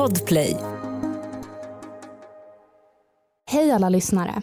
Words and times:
Podplay. 0.00 0.56
Hej 3.50 3.70
alla 3.70 3.88
lyssnare! 3.88 4.42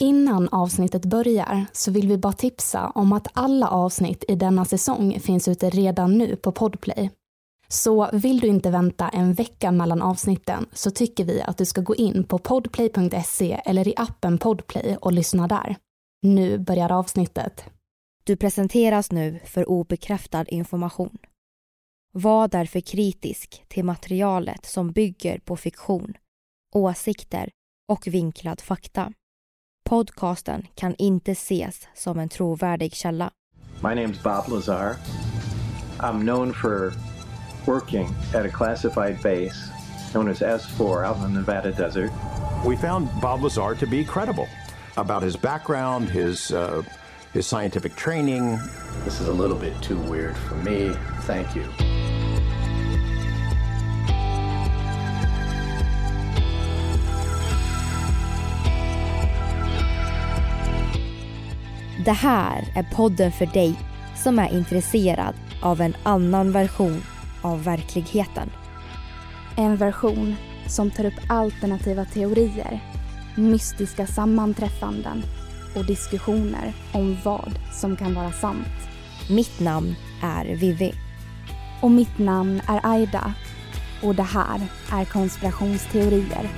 Innan 0.00 0.48
avsnittet 0.48 1.04
börjar 1.04 1.66
så 1.72 1.90
vill 1.90 2.08
vi 2.08 2.18
bara 2.18 2.32
tipsa 2.32 2.90
om 2.94 3.12
att 3.12 3.28
alla 3.32 3.68
avsnitt 3.68 4.24
i 4.28 4.34
denna 4.34 4.64
säsong 4.64 5.20
finns 5.20 5.48
ute 5.48 5.70
redan 5.70 6.18
nu 6.18 6.36
på 6.36 6.52
Podplay. 6.52 7.10
Så 7.68 8.10
vill 8.12 8.40
du 8.40 8.46
inte 8.46 8.70
vänta 8.70 9.08
en 9.08 9.34
vecka 9.34 9.70
mellan 9.70 10.02
avsnitten 10.02 10.66
så 10.72 10.90
tycker 10.90 11.24
vi 11.24 11.42
att 11.42 11.58
du 11.58 11.64
ska 11.64 11.80
gå 11.80 11.94
in 11.94 12.24
på 12.24 12.38
podplay.se 12.38 13.60
eller 13.64 13.88
i 13.88 13.94
appen 13.96 14.38
Podplay 14.38 14.96
och 15.00 15.12
lyssna 15.12 15.48
där. 15.48 15.76
Nu 16.22 16.58
börjar 16.58 16.92
avsnittet. 16.92 17.64
Du 18.24 18.36
presenteras 18.36 19.12
nu 19.12 19.40
för 19.44 19.68
obekräftad 19.68 20.44
information. 20.44 21.18
Var 22.18 22.48
därför 22.48 22.80
kritisk 22.80 23.64
till 23.68 23.84
materialet 23.84 24.66
som 24.66 24.92
bygger 24.92 25.38
på 25.38 25.56
fiktion, 25.56 26.14
åsikter 26.74 27.50
och 27.88 28.06
vinklad 28.06 28.60
fakta. 28.60 29.12
Podcasten 29.88 30.66
kan 30.74 30.94
inte 30.98 31.32
ses 31.32 31.88
som 31.94 32.18
en 32.18 32.28
trovärdig 32.28 32.94
källa. 32.94 33.30
My 33.82 33.88
name's 33.88 34.22
Bob 34.22 34.52
Lazar. 34.52 34.96
I'm 35.98 36.22
known 36.22 36.52
for 36.52 36.92
working 37.66 38.08
at 38.34 38.46
a 38.46 38.50
classified 38.50 39.22
base 39.22 39.70
known 40.12 40.28
as 40.28 40.40
S4 40.40 41.08
out 41.08 41.16
in 41.16 41.22
the 41.22 41.28
Nevada 41.28 41.72
desert. 41.72 42.10
We 42.66 42.76
found 42.76 43.08
Bob 43.22 43.42
Lazar 43.42 43.74
to 43.74 43.86
be 43.86 44.04
credible 44.04 44.48
about 44.96 45.22
his 45.22 45.36
background, 45.36 46.08
his 46.08 46.50
uh, 46.50 46.82
his 47.36 47.46
scientific 47.46 47.94
training. 47.96 48.58
This 49.04 49.20
is 49.20 49.28
a 49.28 49.32
little 49.32 49.58
bit 49.58 49.74
too 49.82 49.98
weird 50.10 50.36
for 50.36 50.54
me. 50.54 50.92
Thank 51.26 51.56
you. 51.56 51.64
Det 62.04 62.12
här 62.12 62.72
är 62.76 62.82
podden 62.82 63.32
för 63.32 63.46
dig 63.46 63.78
som 64.14 64.38
är 64.38 64.54
intresserad 64.54 65.34
av 65.62 65.80
en 65.80 65.96
annan 66.02 66.52
version 66.52 67.02
av 67.42 67.64
verkligheten. 67.64 68.50
En 69.56 69.76
version 69.76 70.36
som 70.68 70.90
tar 70.90 71.04
upp 71.04 71.20
alternativa 71.28 72.04
teorier, 72.04 72.80
mystiska 73.34 74.06
sammanträffanden 74.06 75.22
och 75.76 75.84
diskussioner 75.84 76.72
om 76.92 77.16
vad 77.24 77.58
som 77.72 77.96
kan 77.96 78.14
vara 78.14 78.32
sant. 78.32 78.66
Mitt 79.30 79.60
namn 79.60 79.94
är 80.22 80.56
Vivi. 80.56 80.94
Och 81.82 81.90
mitt 81.90 82.18
namn 82.18 82.60
är 82.68 82.80
Aida. 82.82 83.34
Och 84.02 84.14
det 84.14 84.22
här 84.22 84.60
är 84.92 85.04
konspirationsteorier. 85.04 86.50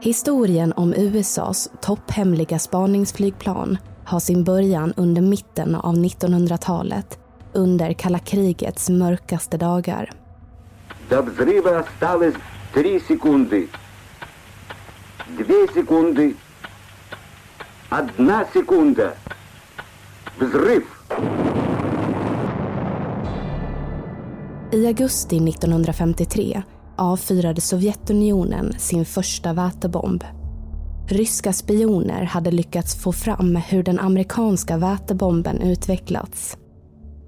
Historien 0.00 0.72
om 0.72 0.94
USAs 0.96 1.70
topphemliga 1.80 2.58
spaningsflygplan 2.58 3.78
har 4.05 4.19
sin 4.19 4.43
början 4.43 4.93
under 4.97 5.21
mitten 5.21 5.75
av 5.75 5.95
1900-talet, 5.95 7.19
under 7.53 7.93
kalla 7.93 8.19
krigets 8.19 8.89
mörkaste 8.89 9.57
dagar. 9.57 10.11
До 11.09 11.21
взрыва 11.21 11.79
осталось 11.79 12.35
три 12.73 12.99
секунды. 12.99 13.67
Две 15.37 15.67
секунды. 15.73 16.35
Одна 17.89 18.45
секунда. 18.53 19.13
Взрыв. 20.39 20.83
I 24.71 24.87
augusti 24.87 25.37
1953 25.37 26.63
avfyrade 26.95 27.61
Sovjetunionen 27.61 28.73
sin 28.79 29.05
första 29.05 29.53
vätebomb. 29.53 30.23
Ryska 31.08 31.52
spioner 31.52 32.24
hade 32.24 32.50
lyckats 32.50 32.94
få 32.94 33.12
fram 33.12 33.56
hur 33.56 33.82
den 33.82 33.98
amerikanska 33.98 34.76
vätebomben 34.76 35.62
utvecklats. 35.62 36.56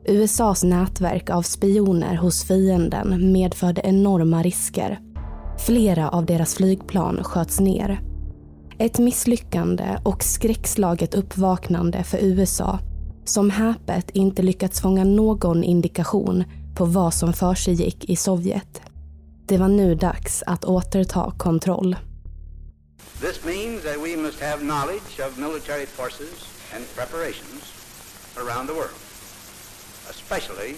USAs 0.05 0.65
nätverk 0.65 1.31
av 1.31 1.43
spioner 1.43 2.17
hos 2.17 2.45
fienden 2.45 3.33
medförde 3.33 3.81
enorma 3.85 4.43
risker. 4.43 4.99
Flera 5.67 6.09
av 6.09 6.27
deras 6.27 6.55
flygplan 6.55 7.25
sköts 7.25 7.61
ner. 7.61 8.01
Ett 8.79 8.99
misslyckande 8.99 9.99
och 10.05 10.23
skräckslaget 10.23 11.15
uppvaknande 11.15 12.03
för 12.03 12.19
USA 12.19 12.79
som 13.25 13.51
häpet 13.51 14.11
inte 14.11 14.43
lyckats 14.43 14.81
fånga 14.81 15.05
någon 15.05 15.65
indikation 15.65 16.45
på 16.75 16.85
vad 16.85 17.15
som 17.15 17.33
försiggick 17.33 18.05
i 18.11 18.17
Sovjet. 18.17 18.83
Det 19.47 19.59
var 19.59 19.69
nu 19.69 19.95
dags 19.95 20.43
att 20.47 20.65
återta 20.65 21.33
kontroll. 21.37 21.97
This 23.19 23.43
means 23.47 23.83
that 23.83 23.99
we 23.99 24.15
must 24.15 24.39
have 24.41 24.63
knowledge 24.63 25.21
of 25.21 25.39
military 25.39 25.87
forces 25.87 26.47
and 26.75 26.87
preparations 26.95 27.73
around 28.37 28.67
the 28.67 28.75
world, 28.75 29.01
especially 30.11 30.77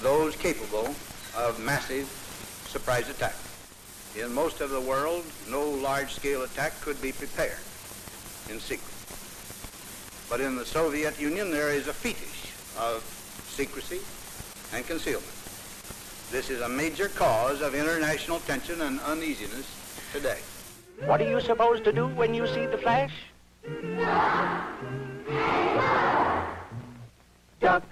those 0.00 0.36
capable 0.36 0.94
of 1.36 1.58
massive 1.58 2.06
surprise 2.68 3.08
attack. 3.08 3.34
In 4.16 4.32
most 4.32 4.60
of 4.60 4.70
the 4.70 4.80
world, 4.80 5.24
no 5.50 5.68
large-scale 5.68 6.44
attack 6.44 6.80
could 6.82 7.02
be 7.02 7.10
prepared 7.10 7.58
in 8.48 8.60
secret. 8.60 8.94
But 10.30 10.40
in 10.40 10.54
the 10.54 10.64
Soviet 10.64 11.20
Union, 11.20 11.50
there 11.50 11.72
is 11.72 11.88
a 11.88 11.92
fetish 11.92 12.52
of 12.78 13.02
secrecy 13.48 13.98
and 14.72 14.86
concealment. 14.86 15.34
This 16.30 16.48
is 16.48 16.60
a 16.60 16.68
major 16.68 17.08
cause 17.08 17.60
of 17.60 17.74
international 17.74 18.38
tension 18.40 18.82
and 18.82 19.00
uneasiness 19.00 19.66
today. 20.12 20.38
What 21.00 21.20
are 21.20 21.30
you 21.30 21.40
supposed 21.40 21.84
to 21.84 21.92
do 21.92 22.06
when 22.16 22.34
you 22.34 22.46
see 22.46 22.66
the 22.66 22.78
flash? 22.78 23.12
Duck 27.60 27.82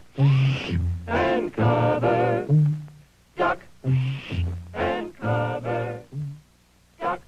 and 1.07 1.55
cover. 1.55 2.47
Duck 3.37 3.59
and 4.73 5.13
cover. 5.21 5.99
Duck. 7.01 7.21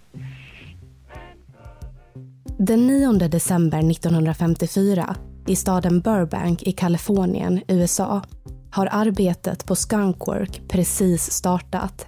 Den 2.58 2.86
9 2.86 3.28
december 3.28 3.78
1954 3.78 5.04
i 5.46 5.56
staden 5.56 6.00
Burbank 6.00 6.62
i 6.62 6.72
Kalifornien, 6.72 7.60
USA 7.68 8.22
har 8.70 8.86
arbetet 8.86 9.66
på 9.66 9.74
Skunkwork 9.74 10.68
precis 10.68 11.32
startat. 11.32 12.06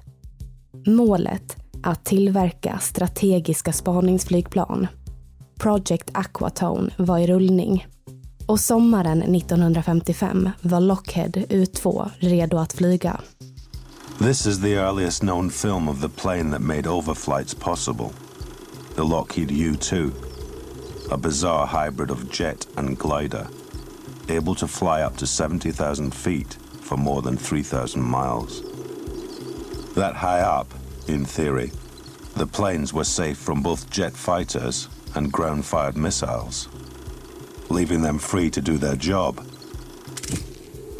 Målet 0.86 1.56
att 1.82 2.04
tillverka 2.04 2.78
strategiska 2.78 3.72
spaningsflygplan. 3.72 4.86
Project 5.58 6.10
Aquatone 6.14 6.90
var 6.96 7.18
i 7.18 7.26
rullning. 7.26 7.86
Och 8.46 8.60
sommaren 8.60 9.22
1955 9.22 10.50
var 10.62 10.80
Lockheed 10.80 11.44
U-2 11.48 12.10
redo 12.18 12.58
att 12.58 12.72
flyga. 12.72 13.20
This 14.18 14.46
is 14.46 14.60
the 14.60 14.74
earliest 14.74 15.20
known 15.20 15.50
film 15.50 15.88
of 15.88 16.00
the 16.00 16.08
plane 16.08 16.50
that 16.50 16.60
made 16.60 16.88
overflights 16.88 17.54
possible. 17.60 18.10
The 18.96 19.02
Lockheed 19.02 19.50
U-2, 19.50 20.10
a 21.10 21.16
bizarre 21.16 21.66
hybrid 21.66 22.10
of 22.10 22.32
jet 22.32 22.68
and 22.76 22.98
glider, 22.98 23.46
able 24.28 24.54
to 24.54 24.66
fly 24.66 25.02
up 25.06 25.16
to 25.16 25.26
70,000 25.26 26.14
feet 26.14 26.58
for 26.82 26.96
more 26.96 27.22
than 27.22 27.36
3,000 27.36 28.02
miles. 28.02 28.62
That 29.94 30.14
high 30.14 30.60
up, 30.60 30.66
in 31.08 31.24
theory, 31.24 31.70
the 32.36 32.46
planes 32.46 32.94
were 32.94 33.04
safe 33.04 33.38
from 33.38 33.62
both 33.62 33.90
jet 33.90 34.12
fighters 34.12 34.88
and 35.14 35.32
ground-fired 35.32 35.96
missiles, 35.96 36.69
leaving 37.70 38.02
them 38.02 38.19
free 38.19 38.50
to 38.50 38.60
do 38.60 38.78
their 38.78 38.96
job, 38.96 39.40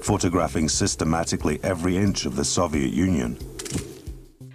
photographing 0.03 0.69
systematically 0.69 1.59
every 1.63 1.97
inch 1.97 2.27
of 2.27 2.37
the 2.37 2.45
Soviet 2.45 2.93
Union. 2.93 3.37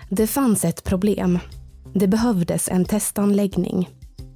Det 0.09 0.27
fanns 0.27 0.65
ett 0.65 0.83
problem. 0.83 1.39
Det 1.93 2.07
behövdes 2.07 2.69
en 2.69 2.85
testanläggning. 2.85 3.89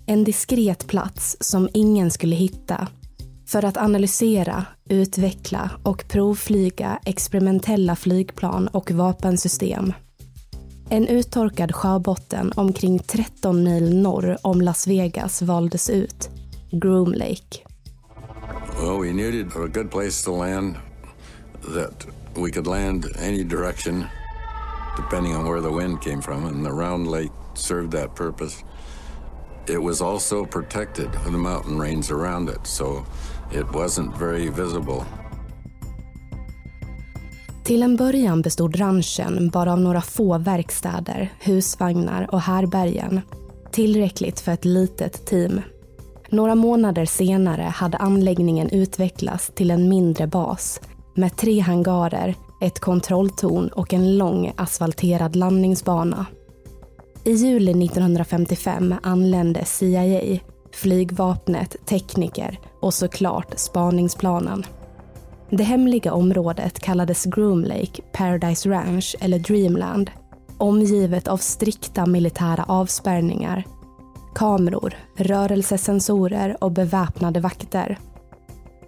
En 0.05 0.23
diskret 0.23 0.87
plats 0.87 1.37
som 1.39 1.69
ingen 1.73 2.11
skulle 2.11 2.35
hitta 2.35 2.87
för 3.47 3.65
att 3.65 3.77
analysera, 3.77 4.65
utveckla 4.89 5.71
och 5.83 6.07
provflyga 6.07 6.99
experimentella 7.05 7.95
flygplan 7.95 8.67
och 8.67 8.91
vapensystem. 8.91 9.93
En 10.89 11.07
uttorkad 11.07 11.71
sjöbotten 11.71 12.51
omkring 12.55 12.99
13 12.99 13.63
mil 13.63 14.01
norr 14.01 14.37
om 14.41 14.61
Las 14.61 14.87
Vegas 14.87 15.41
valdes 15.41 15.89
ut, 15.89 16.29
Groom 16.71 17.13
Lake. 17.13 17.65
Well, 18.79 18.99
we 18.99 19.13
needed 19.13 19.47
a 19.55 19.67
good 19.67 19.91
place 19.91 20.23
to 20.23 20.31
land 20.31 20.75
that 21.75 22.07
we 22.35 22.51
could 22.51 22.67
land 22.67 23.05
any 23.19 23.43
direction 23.43 24.05
depending 24.95 25.35
on 25.35 25.45
where 25.45 25.61
the 25.61 25.71
wind 25.71 26.01
came 26.01 26.21
from, 26.21 26.45
and 26.45 26.65
the 26.65 26.71
round 26.71 27.07
lake 27.07 27.31
served 27.53 27.91
that 27.91 28.15
purpose. 28.15 28.63
it 29.69 29.81
was 29.81 30.01
also 30.01 30.45
protected 30.45 31.11
with 31.11 31.31
the 31.31 31.37
mountain 31.37 31.77
range 31.77 32.09
around 32.09 32.49
it, 32.49 32.65
so 32.65 33.05
it 33.51 33.69
wasn't 33.71 34.15
very 34.15 34.47
visible. 34.47 35.05
Till 37.67 37.83
en 37.83 37.95
början 37.95 38.41
bestod 38.41 38.79
ranchen 38.79 39.49
bara 39.49 39.73
av 39.73 39.79
några 39.79 40.01
få 40.01 40.37
verkstäder, 40.37 41.33
husvagnar 41.39 42.33
och 42.33 42.41
härbergen. 42.41 43.21
Tillräckligt 43.71 44.39
för 44.39 44.51
ett 44.51 44.65
litet 44.65 45.25
team. 45.25 45.61
Några 46.29 46.55
månader 46.55 47.05
senare 47.05 47.61
hade 47.61 47.97
anläggningen 47.97 48.69
utvecklats 48.69 49.51
till 49.55 49.71
en 49.71 49.89
mindre 49.89 50.27
bas 50.27 50.81
med 51.15 51.37
tre 51.37 51.59
hangarer, 51.59 52.35
ett 52.61 52.79
kontrolltorn 52.79 53.67
och 53.67 53.93
en 53.93 54.17
lång 54.17 54.53
asfalterad 54.57 55.35
landningsbana. 55.35 56.25
I 57.23 57.31
juli 57.31 57.85
1955 57.85 58.95
anlände 59.03 59.65
CIA, 59.65 60.39
flygvapnet, 60.73 61.75
tekniker 61.85 62.59
och 62.81 62.93
såklart 62.93 63.53
spaningsplanen. 63.55 64.65
Det 65.49 65.63
hemliga 65.63 66.13
området 66.13 66.79
kallades 66.79 67.25
Groom 67.25 67.63
Lake, 67.63 68.01
Paradise 68.11 68.69
Ranch 68.69 69.15
eller 69.19 69.39
Dreamland. 69.39 70.11
Omgivet 70.57 71.27
av 71.27 71.37
strikta 71.37 72.05
militära 72.05 72.63
avspärrningar. 72.63 73.63
Kameror, 74.35 74.93
rörelsesensorer 75.15 76.63
och 76.63 76.71
beväpnade 76.71 77.39
vakter. 77.39 77.97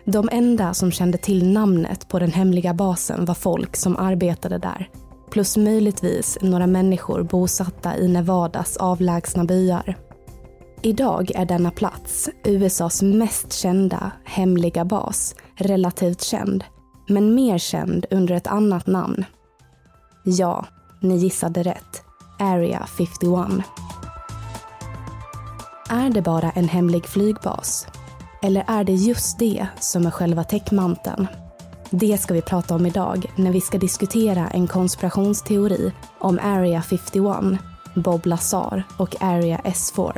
De 0.06 0.30
enda 0.32 0.74
som 0.74 0.92
kände 0.92 1.18
till 1.18 1.52
namnet 1.52 2.08
på 2.08 2.20
den 2.20 2.32
hemliga 2.32 2.74
basen 2.74 3.26
var 3.26 3.36
folk 3.36 3.76
som 3.76 3.98
arbetade 3.98 4.58
där. 4.58 4.90
Plus 5.32 5.58
möjligtvis 5.58 6.38
några 6.42 6.68
människor 6.68 7.24
bosatta 7.24 7.98
i 7.98 8.08
Nevadas 8.08 8.78
avlägsna 8.78 9.44
byar. 9.44 9.98
Idag 10.82 11.32
är 11.36 11.46
denna 11.46 11.72
plats 11.72 12.30
USAs 12.44 13.02
mest 13.02 13.54
kända 13.54 14.12
hemliga 14.26 14.86
bas 14.86 15.36
relativt 15.60 16.22
känd, 16.22 16.64
men 17.08 17.36
mer 17.36 17.58
känd 17.58 18.06
under 18.12 18.36
ett 18.36 18.48
annat 18.48 18.88
namn. 18.88 19.26
Ja, 20.24 20.66
ni 21.02 21.18
gissade 21.18 21.64
rätt. 21.64 22.04
Area 22.40 22.86
51. 22.86 23.66
Är 25.90 26.10
det 26.10 26.22
bara 26.22 26.52
en 26.52 26.70
hemlig 26.70 27.06
flygbas? 27.06 27.88
Eller 28.42 28.64
är 28.68 28.84
det 28.84 28.94
just 28.94 29.40
det 29.40 29.68
som 29.80 30.06
är 30.06 30.12
själva 30.12 30.44
täckmanteln? 30.44 31.28
Det 31.90 32.18
ska 32.18 32.34
vi 32.34 32.42
prata 32.42 32.76
om 32.76 32.86
idag 32.86 33.26
när 33.36 33.52
vi 33.52 33.62
ska 33.62 33.78
diskutera 33.78 34.48
en 34.48 34.68
konspirationsteori 34.68 35.92
om 36.20 36.40
Area 36.44 36.82
51, 36.82 37.60
Bob 37.96 38.26
Lazar 38.26 38.84
och 38.98 39.16
Area 39.22 39.58
S4. 39.58 40.18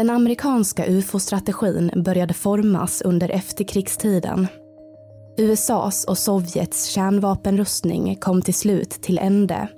Den 0.00 0.10
amerikanska 0.10 0.86
ufo-strategin 0.86 1.90
började 2.04 2.34
formas 2.34 3.02
under 3.02 3.28
efterkrigstiden. 3.28 4.46
USAs 5.38 6.04
och 6.04 6.18
Sovjets 6.18 6.86
kärnvapenrustning 6.86 8.16
kom 8.16 8.42
till 8.42 8.54
slut 8.54 8.90
till 8.90 9.18
ände. 9.18 9.68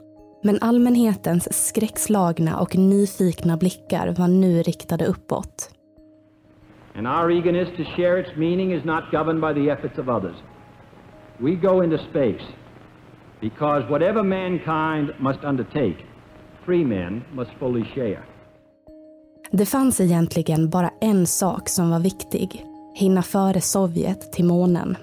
Men 0.44 0.58
allmänhetens 0.60 1.66
skräckslagna 1.66 2.60
och 2.60 2.76
nyfikna 2.76 3.56
blickar 3.56 4.14
var 4.18 4.28
nu 4.28 4.62
riktade 4.62 5.06
uppåt. 5.06 5.70
And 6.96 7.06
our 7.06 7.30
eagerness 7.30 7.68
to 7.76 7.84
share 7.96 8.20
its 8.20 8.36
meaning 8.36 8.72
is 8.74 8.84
not 8.84 9.04
governed 9.10 9.40
by 9.40 9.62
the 9.62 9.70
efforts 9.70 9.98
of 9.98 10.08
others. 10.08 10.36
We 11.38 11.54
go 11.54 11.82
into 11.84 11.98
space 12.10 12.46
because 13.40 13.88
whatever 13.90 14.22
mankind 14.22 15.12
must 15.18 15.44
undertake, 15.44 15.96
free 16.66 16.84
men 16.84 17.22
must 17.34 17.50
fully 17.58 17.84
share. 17.94 18.31
Det 19.54 19.66
fanns 19.66 20.00
egentligen 20.00 20.70
bara 20.70 20.90
en 21.00 21.26
sak 21.26 21.68
som 21.68 21.90
var 21.90 21.98
viktig. 21.98 22.66
Hinna 22.94 23.22
före 23.22 23.60
Sovjet 23.60 24.32
till 24.32 24.44
månen. 24.44 24.96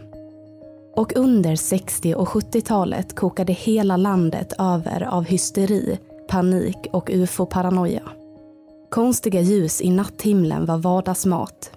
Och 0.96 1.16
under 1.16 1.56
60 1.56 2.16
och 2.16 2.28
70-talet 2.28 3.16
kokade 3.16 3.54
hela 3.54 3.98
landet 3.98 4.54
över 4.60 5.02
av 5.04 5.26
hysteri, 5.26 6.00
panik 6.28 6.78
och 6.92 7.10
ufo-paranoia. 7.14 8.04
Konstiga 8.90 9.42
ljus 9.42 9.82
i 9.82 9.90
natthimlen 9.90 10.66
var 10.66 10.78
vardagsmat. 10.78 11.72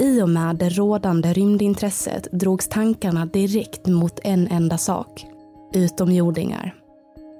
I 0.00 0.22
och 0.22 0.28
med 0.28 0.56
det 0.56 0.68
rådande 0.68 1.32
rymdintresset 1.32 2.28
drogs 2.32 2.68
tankarna 2.68 3.26
direkt 3.26 3.86
mot 3.86 4.20
en 4.24 4.48
enda 4.48 4.78
sak. 4.78 5.26
Utomjordingar. 5.74 6.74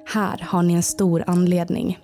Här 0.06 0.46
har 0.48 0.62
ni 0.62 0.74
en 0.74 0.82
stor 0.82 1.24
anledning. 1.26 1.98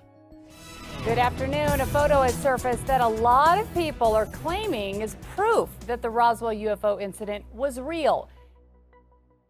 Good 1.07 1.19
afternoon. 1.19 1.81
A 1.81 1.85
photo 1.85 2.15
has 2.15 2.41
surfaced 2.41 2.87
that 2.87 3.01
a 3.01 3.09
lot 3.09 3.63
of 3.63 3.73
people 3.73 4.07
are 4.07 4.25
claiming 4.25 5.03
is 5.03 5.17
proof 5.35 5.69
that 5.87 6.01
the 6.01 6.09
Roswell 6.09 6.53
UFO 6.53 7.01
incident 7.01 7.45
was 7.55 7.77
real. 7.77 8.29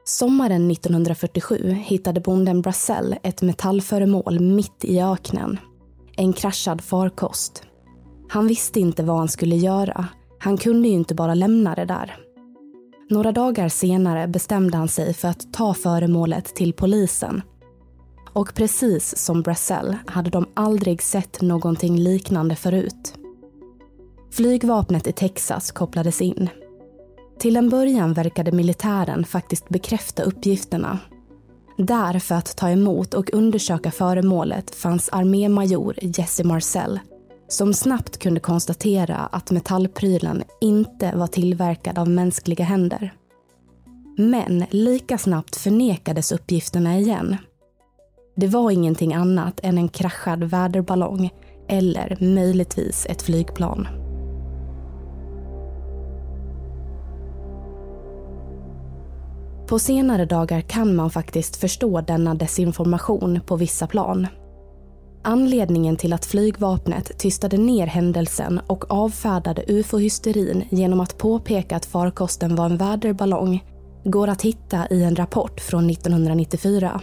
Sommaren 0.03 0.71
1947 0.71 1.71
hittade 1.71 2.21
bonden 2.21 2.61
Brassell 2.61 3.15
ett 3.23 3.41
metallföremål 3.41 4.39
mitt 4.39 4.85
i 4.85 5.01
öknen. 5.01 5.59
En 6.17 6.33
kraschad 6.33 6.81
farkost. 6.81 7.63
Han 8.29 8.47
visste 8.47 8.79
inte 8.79 9.03
vad 9.03 9.17
han 9.17 9.29
skulle 9.29 9.55
göra. 9.55 10.05
Han 10.39 10.57
kunde 10.57 10.87
ju 10.87 10.93
inte 10.93 11.15
bara 11.15 11.33
lämna 11.33 11.75
det 11.75 11.85
där. 11.85 12.15
Några 13.09 13.31
dagar 13.31 13.69
senare 13.69 14.27
bestämde 14.27 14.77
han 14.77 14.87
sig 14.87 15.13
för 15.13 15.27
att 15.27 15.53
ta 15.53 15.73
föremålet 15.73 16.45
till 16.45 16.73
polisen 16.73 17.41
och 18.37 18.53
precis 18.53 19.17
som 19.17 19.41
Brassell 19.41 19.97
hade 20.05 20.29
de 20.29 20.45
aldrig 20.53 21.01
sett 21.01 21.41
någonting 21.41 21.97
liknande 21.99 22.55
förut. 22.55 23.13
Flygvapnet 24.31 25.07
i 25.07 25.11
Texas 25.11 25.71
kopplades 25.71 26.21
in. 26.21 26.49
Till 27.39 27.57
en 27.57 27.69
början 27.69 28.13
verkade 28.13 28.51
militären 28.51 29.25
faktiskt 29.25 29.69
bekräfta 29.69 30.23
uppgifterna. 30.23 30.99
Där 31.77 32.19
för 32.19 32.35
att 32.35 32.57
ta 32.57 32.69
emot 32.69 33.13
och 33.13 33.33
undersöka 33.33 33.91
föremålet 33.91 34.75
fanns 34.75 35.09
armémajor 35.09 35.95
Jesse 36.01 36.43
Marcel 36.43 36.99
som 37.47 37.73
snabbt 37.73 38.17
kunde 38.17 38.39
konstatera 38.39 39.17
att 39.17 39.51
metallprylen 39.51 40.43
inte 40.61 41.15
var 41.15 41.27
tillverkad 41.27 41.99
av 41.99 42.09
mänskliga 42.09 42.65
händer. 42.65 43.13
Men 44.17 44.65
lika 44.69 45.17
snabbt 45.17 45.55
förnekades 45.55 46.31
uppgifterna 46.31 46.97
igen 46.97 47.37
det 48.37 48.47
var 48.47 48.71
ingenting 48.71 49.13
annat 49.13 49.59
än 49.63 49.77
en 49.77 49.89
kraschad 49.89 50.43
väderballong 50.43 51.29
eller 51.67 52.17
möjligtvis 52.19 53.05
ett 53.09 53.21
flygplan. 53.21 53.87
På 59.67 59.79
senare 59.79 60.25
dagar 60.25 60.61
kan 60.61 60.95
man 60.95 61.09
faktiskt 61.09 61.55
förstå 61.55 62.01
denna 62.01 62.35
desinformation 62.35 63.39
på 63.45 63.55
vissa 63.55 63.87
plan. 63.87 64.27
Anledningen 65.23 65.95
till 65.95 66.13
att 66.13 66.25
flygvapnet 66.25 67.17
tystade 67.19 67.57
ner 67.57 67.87
händelsen 67.87 68.59
och 68.67 68.91
avfärdade 68.91 69.63
ufo-hysterin 69.67 70.63
genom 70.69 70.99
att 70.99 71.17
påpeka 71.17 71.75
att 71.75 71.85
farkosten 71.85 72.55
var 72.55 72.65
en 72.65 72.77
väderballong 72.77 73.63
går 74.03 74.27
att 74.27 74.41
hitta 74.41 74.87
i 74.89 75.03
en 75.03 75.15
rapport 75.15 75.61
från 75.61 75.89
1994. 75.89 77.01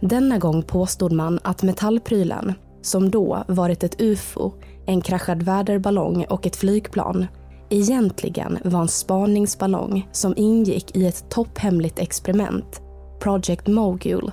Denna 0.00 0.38
gång 0.38 0.62
påstod 0.62 1.12
man 1.12 1.38
att 1.42 1.62
metallprylen, 1.62 2.54
som 2.82 3.10
då 3.10 3.44
varit 3.48 3.84
ett 3.84 4.00
ufo, 4.00 4.52
en 4.86 5.00
kraschad 5.00 5.42
väderballong 5.42 6.24
och 6.24 6.46
ett 6.46 6.56
flygplan, 6.56 7.26
egentligen 7.70 8.58
var 8.64 8.80
en 8.80 8.88
spaningsballong 8.88 10.08
som 10.12 10.34
ingick 10.36 10.96
i 10.96 11.06
ett 11.06 11.30
topphemligt 11.30 11.98
experiment 11.98 12.80
Project 13.20 13.66
Mogul 13.66 14.32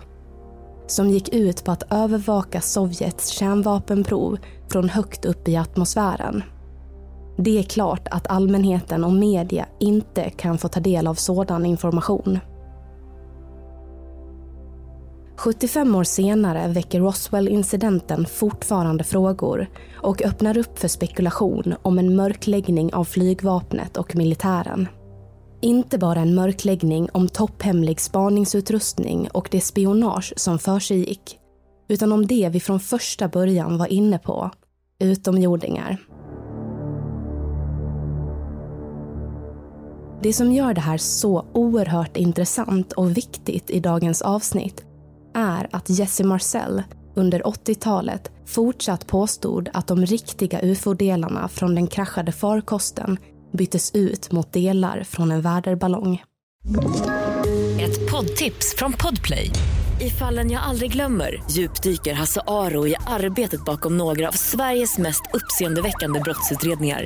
som 0.92 1.10
gick 1.10 1.34
ut 1.34 1.64
på 1.64 1.72
att 1.72 1.84
övervaka 1.94 2.62
Sovjets 2.62 3.28
kärnvapenprov 3.28 4.38
från 4.72 4.90
högt 4.90 5.26
upp 5.26 5.48
i 5.48 5.58
atmosfären. 5.58 6.44
Det 7.38 7.60
är 7.60 7.64
klart 7.64 8.08
att 8.12 8.28
allmänheten 8.28 9.04
och 9.04 9.14
media 9.14 9.66
inte 9.80 10.30
kan 10.30 10.58
få 10.58 10.68
ta 10.68 10.80
del 10.80 11.08
av 11.08 11.16
sådan 11.16 11.66
information. 11.66 12.40
75 15.42 15.96
år 15.96 16.04
senare 16.04 16.68
väcker 16.68 17.00
Roswell-incidenten 17.00 18.26
fortfarande 18.26 19.04
frågor 19.04 19.70
och 19.94 20.22
öppnar 20.22 20.58
upp 20.58 20.80
för 20.80 20.88
spekulation 20.88 21.76
om 21.82 22.00
en 22.00 22.16
mörkläggning 22.16 22.94
av 22.94 23.04
flygvapnet 23.04 23.98
och 23.98 24.16
militären. 24.16 24.88
Inte 25.62 25.98
bara 25.98 26.20
en 26.20 26.36
mörkläggning 26.36 27.10
om 27.12 27.28
topphemlig 27.28 28.00
spaningsutrustning 28.00 29.30
och 29.34 29.48
det 29.52 29.62
spionage 29.62 30.34
som 30.36 30.60
försiggick, 30.60 31.40
utan 31.90 32.12
om 32.12 32.28
det 32.28 32.50
vi 32.50 32.60
från 32.60 32.80
första 32.80 33.28
början 33.28 33.78
var 33.78 33.88
inne 33.88 34.20
på, 34.20 34.52
utomjordingar. 35.00 35.98
Det 40.24 40.34
som 40.34 40.52
gör 40.52 40.74
det 40.74 40.82
här 40.82 40.98
så 40.98 41.46
oerhört 41.54 42.18
intressant 42.18 42.94
och 42.94 43.18
viktigt 43.18 43.70
i 43.70 43.80
dagens 43.80 44.22
avsnitt 44.22 44.86
är 45.34 45.68
att 45.72 45.90
Jesse 45.90 46.24
Marcel 46.24 46.84
under 47.16 47.42
80-talet 47.42 48.32
fortsatt 48.46 49.08
påstod 49.08 49.70
att 49.74 49.88
de 49.88 50.06
riktiga 50.06 50.62
ufo-delarna 50.62 51.48
från 51.48 51.76
den 51.76 51.88
kraschade 51.88 52.32
farkosten 52.32 53.18
byttes 53.52 53.92
ut 53.96 54.32
mot 54.32 54.54
delar 54.54 55.04
från 55.04 55.32
en 55.32 55.42
väderballong. 55.42 56.24
Ett 57.82 58.12
poddtips 58.12 58.76
från 58.78 58.94
Podplay. 58.94 59.52
I 60.02 60.10
fallen 60.10 60.52
jag 60.52 60.64
aldrig 60.64 60.92
glömmer 60.92 61.44
djupdyker 61.52 62.14
Hasse 62.14 62.42
Aro 62.48 62.88
i 62.88 62.96
arbetet 63.08 63.66
bakom 63.66 63.98
några 63.98 64.28
av 64.28 64.32
Sveriges 64.32 64.98
mest 64.98 65.22
uppseendeväckande 65.34 66.20
brottsutredningar 66.20 67.06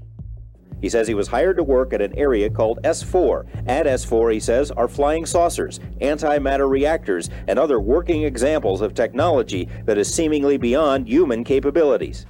He 0.81 0.89
says 0.89 1.07
he 1.07 1.13
was 1.13 1.27
hired 1.27 1.57
to 1.57 1.63
work 1.63 1.93
at 1.93 2.01
an 2.01 2.17
area 2.17 2.49
called 2.49 2.79
S4. 2.83 3.45
At 3.67 3.85
S4, 3.85 4.33
he 4.33 4.39
says, 4.39 4.71
are 4.71 4.87
flying 4.87 5.25
saucers, 5.25 5.79
antimatter 6.01 6.69
reactors, 6.69 7.29
and 7.47 7.59
other 7.59 7.79
working 7.79 8.23
examples 8.23 8.81
of 8.81 8.93
technology 8.93 9.69
that 9.85 9.97
is 9.97 10.13
seemingly 10.13 10.57
beyond 10.57 11.07
human 11.07 11.43
capabilities. 11.43 12.25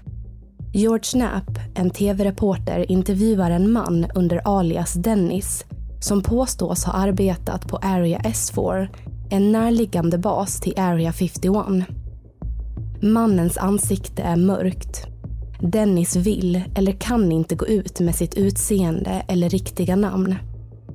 George 0.74 1.12
Knapp, 1.12 1.60
en 1.75 1.89
tv-reporter, 1.89 2.86
intervjuar 2.91 3.51
en 3.51 3.72
man 3.72 4.08
under 4.15 4.41
alias 4.46 4.93
Dennis 4.93 5.65
som 6.00 6.24
påstås 6.24 6.84
ha 6.84 6.93
arbetat 6.93 7.67
på 7.67 7.77
Area 7.77 8.20
S4, 8.20 8.88
en 9.29 9.51
närliggande 9.51 10.17
bas 10.17 10.60
till 10.60 10.74
Area 10.77 11.13
51. 11.13 11.55
Mannens 13.01 13.58
ansikte 13.58 14.22
är 14.22 14.36
mörkt 14.36 15.08
Dennis 15.63 16.15
vill 16.15 16.63
eller 16.75 16.91
kan 16.91 17.32
inte 17.32 17.56
gå 17.56 17.68
ut 17.68 18.00
med 18.00 18.15
sitt 18.15 18.38
utseende 18.38 19.24
eller 19.27 19.50
riktiga 19.50 19.96
namn. 19.96 20.36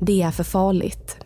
Det 0.01 0.23
är 0.23 0.31
för 0.31 0.45
farligt. 0.45 1.17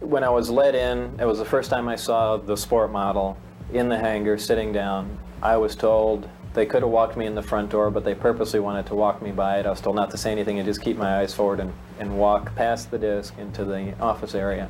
When 0.00 0.24
I 0.24 0.28
was 0.28 0.50
let 0.50 0.74
in, 0.74 1.20
it 1.20 1.26
was 1.26 1.38
the 1.38 1.44
first 1.44 1.70
time 1.70 1.94
I 1.94 1.98
saw 1.98 2.38
the 2.46 2.56
sport 2.56 2.90
model 2.90 3.34
in 3.72 3.88
the 3.88 3.96
hangar 3.96 4.36
sitting 4.36 4.72
down. 4.72 5.06
I 5.42 5.56
was 5.56 5.76
told 5.76 6.28
they 6.54 6.66
could 6.66 6.82
have 6.82 6.92
walked 6.92 7.16
me 7.16 7.26
in 7.26 7.34
the 7.34 7.42
front 7.42 7.70
door, 7.70 7.90
but 7.90 8.04
they 8.04 8.14
purposely 8.14 8.60
wanted 8.60 8.86
to 8.86 8.94
walk 8.94 9.22
me 9.22 9.32
by 9.32 9.60
it. 9.60 9.66
I 9.66 9.70
was 9.70 9.80
told 9.80 9.96
not 9.96 10.10
to 10.10 10.16
say 10.16 10.32
anything 10.32 10.58
and 10.58 10.68
just 10.68 10.82
keep 10.82 10.96
my 10.98 11.20
eyes 11.20 11.34
forward 11.34 11.60
and, 11.60 11.72
and 12.00 12.18
walk 12.18 12.54
past 12.54 12.90
the 12.90 12.98
disc 12.98 13.34
into 13.38 13.64
the 13.64 13.94
office 14.00 14.34
area. 14.34 14.68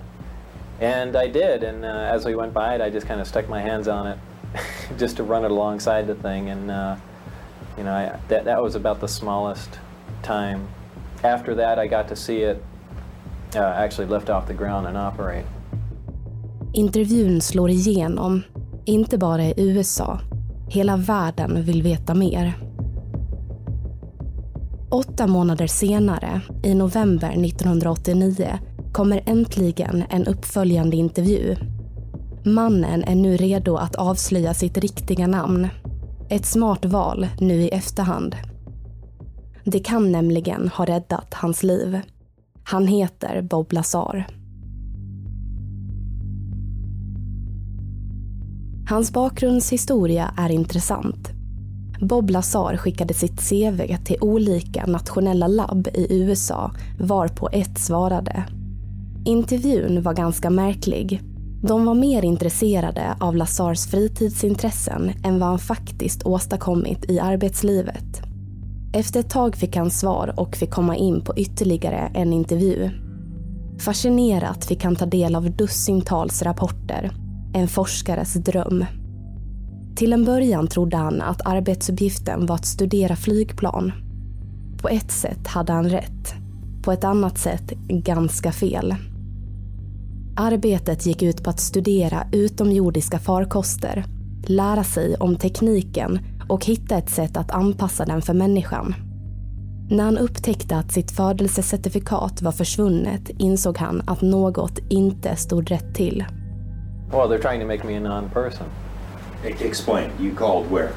And 0.80 1.16
I 1.16 1.26
did, 1.26 1.64
and 1.64 1.84
uh, 1.84 2.14
as 2.14 2.24
we 2.24 2.36
went 2.36 2.54
by 2.54 2.74
it, 2.74 2.80
I 2.80 2.90
just 2.90 3.08
kind 3.08 3.20
of 3.20 3.26
stuck 3.26 3.48
my 3.48 3.60
hands 3.60 3.88
on 3.88 4.06
it 4.06 4.18
just 4.98 5.16
to 5.16 5.24
run 5.24 5.44
it 5.44 5.50
alongside 5.50 6.06
the 6.06 6.14
thing. 6.14 6.50
And 6.50 6.70
uh, 6.70 6.96
you 7.78 7.84
know, 7.84 7.92
I, 7.92 8.12
that, 8.28 8.44
that 8.44 8.62
was 8.62 8.76
about 8.76 9.00
the 9.00 9.08
smallest 9.08 9.70
time. 10.22 10.60
After 11.22 11.54
that, 11.54 11.78
I 11.78 11.88
got 11.88 12.08
to 12.08 12.16
see 12.16 12.42
it 12.42 12.62
uh, 13.56 13.84
actually 13.84 14.08
lift 14.08 14.30
off 14.30 14.46
the 14.46 14.54
ground 14.54 14.86
and 14.86 14.96
operate. 14.96 15.44
Intervjun 16.72 17.40
slår 17.40 17.70
igenom, 17.70 18.42
inte 18.84 19.18
bara 19.18 19.44
i 19.44 19.54
USA. 19.56 20.20
Hela 20.68 20.96
världen 20.96 21.62
vill 21.62 21.82
veta 21.82 22.14
mer. 22.14 22.52
Åtta 24.90 25.26
månader 25.26 25.66
senare, 25.66 26.40
i 26.62 26.74
november 26.74 27.28
1989, 27.28 28.58
kommer 28.92 29.22
äntligen 29.26 30.04
en 30.10 30.26
uppföljande 30.26 30.96
intervju. 30.96 31.56
Mannen 32.44 33.04
är 33.04 33.14
nu 33.14 33.36
redo 33.36 33.76
att 33.76 33.94
avslöja 33.94 34.54
sitt 34.54 34.78
riktiga 34.78 35.26
namn 35.26 35.68
ett 36.30 36.46
smart 36.46 36.84
val 36.84 37.26
nu 37.40 37.54
i 37.54 37.68
efterhand. 37.68 38.36
Det 39.64 39.78
kan 39.78 40.12
nämligen 40.12 40.68
ha 40.68 40.84
räddat 40.84 41.34
hans 41.34 41.62
liv. 41.62 42.00
Han 42.62 42.86
heter 42.86 43.42
Bob 43.42 43.72
Lazar. 43.72 44.26
Hans 48.88 49.12
bakgrundshistoria 49.12 50.34
är 50.36 50.50
intressant. 50.50 51.30
Bob 52.00 52.30
Lazar 52.30 52.76
skickade 52.76 53.14
sitt 53.14 53.48
CV 53.48 53.96
till 54.04 54.16
olika 54.20 54.86
nationella 54.86 55.46
labb 55.46 55.88
i 55.94 56.06
USA 56.10 56.72
varpå 57.00 57.48
ett 57.52 57.78
svarade. 57.78 58.44
Intervjun 59.24 60.02
var 60.02 60.14
ganska 60.14 60.50
märklig 60.50 61.22
de 61.62 61.84
var 61.84 61.94
mer 61.94 62.24
intresserade 62.24 63.16
av 63.20 63.36
Lazars 63.36 63.86
fritidsintressen 63.86 65.12
än 65.24 65.38
vad 65.38 65.48
han 65.48 65.58
faktiskt 65.58 66.26
åstadkommit 66.26 67.10
i 67.10 67.20
arbetslivet. 67.20 68.22
Efter 68.92 69.20
ett 69.20 69.30
tag 69.30 69.56
fick 69.56 69.76
han 69.76 69.90
svar 69.90 70.34
och 70.36 70.56
fick 70.56 70.70
komma 70.70 70.96
in 70.96 71.20
på 71.20 71.36
ytterligare 71.36 72.10
en 72.14 72.32
intervju. 72.32 72.90
Fascinerat 73.78 74.64
fick 74.64 74.84
han 74.84 74.96
ta 74.96 75.06
del 75.06 75.36
av 75.36 75.50
dussintals 75.50 76.42
rapporter. 76.42 77.10
En 77.54 77.68
forskares 77.68 78.34
dröm. 78.34 78.84
Till 79.96 80.12
en 80.12 80.24
början 80.24 80.66
trodde 80.66 80.96
han 80.96 81.22
att 81.22 81.46
arbetsuppgiften 81.46 82.46
var 82.46 82.54
att 82.54 82.66
studera 82.66 83.16
flygplan. 83.16 83.92
På 84.82 84.88
ett 84.88 85.10
sätt 85.10 85.46
hade 85.46 85.72
han 85.72 85.88
rätt. 85.88 86.34
På 86.84 86.92
ett 86.92 87.04
annat 87.04 87.38
sätt 87.38 87.72
ganska 87.88 88.52
fel. 88.52 88.94
Arbetet 90.40 91.06
gick 91.06 91.22
ut 91.22 91.44
på 91.44 91.50
att 91.50 91.60
studera 91.60 92.26
utomjordiska 92.32 93.18
farkoster, 93.18 94.04
lära 94.46 94.84
sig 94.84 95.16
om 95.16 95.36
tekniken 95.36 96.18
och 96.48 96.64
hitta 96.64 96.96
ett 96.96 97.10
sätt 97.10 97.36
att 97.36 97.50
anpassa 97.50 98.04
den 98.04 98.22
för 98.22 98.34
människan. 98.34 98.94
När 99.90 100.04
han 100.04 100.18
upptäckte 100.18 100.76
att 100.76 100.92
sitt 100.92 101.10
födelsecertifikat 101.10 102.42
var 102.42 102.52
försvunnet 102.52 103.30
insåg 103.38 103.78
han 103.78 104.02
att 104.06 104.22
något 104.22 104.78
inte 104.90 105.36
stod 105.36 105.70
rätt 105.70 105.94
till. 105.94 106.24
Well, 107.10 107.28
they're 107.28 107.42
trying 107.42 107.60
to 107.60 107.66
make 107.66 107.86
me 107.86 107.96
a 107.96 108.00
non-person. 108.00 108.66
Explain. 109.44 110.10
You 110.20 110.34
called 110.36 110.70
where? 110.70 110.90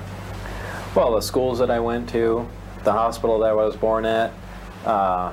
Well, 0.95 1.21
the 1.21 1.27
schools 1.27 1.59
that 1.59 1.69
I 1.69 1.79
went 1.79 2.09
to, 2.11 2.45
the 2.83 2.91
hospital 2.91 3.39
that 3.39 3.51
I 3.51 3.55
was 3.55 3.79
born 3.79 4.05
at, 4.05 4.31
uh, 4.85 5.29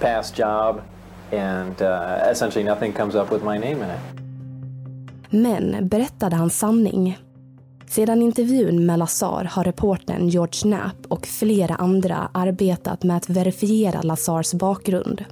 past 0.00 0.38
job, 0.38 0.80
and 1.32 1.82
uh, 1.82 2.30
essentially 2.30 2.64
nothing 2.64 2.92
comes 2.92 3.14
up 3.14 3.32
with 3.32 3.44
my 3.44 3.58
name 3.58 3.84
in 3.84 3.90
it. 3.90 4.22
Men 5.30 5.88
berättade 5.88 6.36
han 6.36 6.50
sanning? 6.50 7.18
Sedan 7.86 8.22
intervjun 8.22 8.86
med 8.86 8.98
Lazar 8.98 9.44
har 9.44 9.64
reportern 9.64 10.28
George 10.28 10.52
Knapp 10.52 11.06
och 11.08 11.26
flera 11.26 11.74
andra 11.74 12.30
arbetat 12.34 13.02
med 13.02 13.16
att 13.16 13.30
verifiera 13.30 14.02
Lazars 14.02 14.54
bakgrund. 14.54 15.24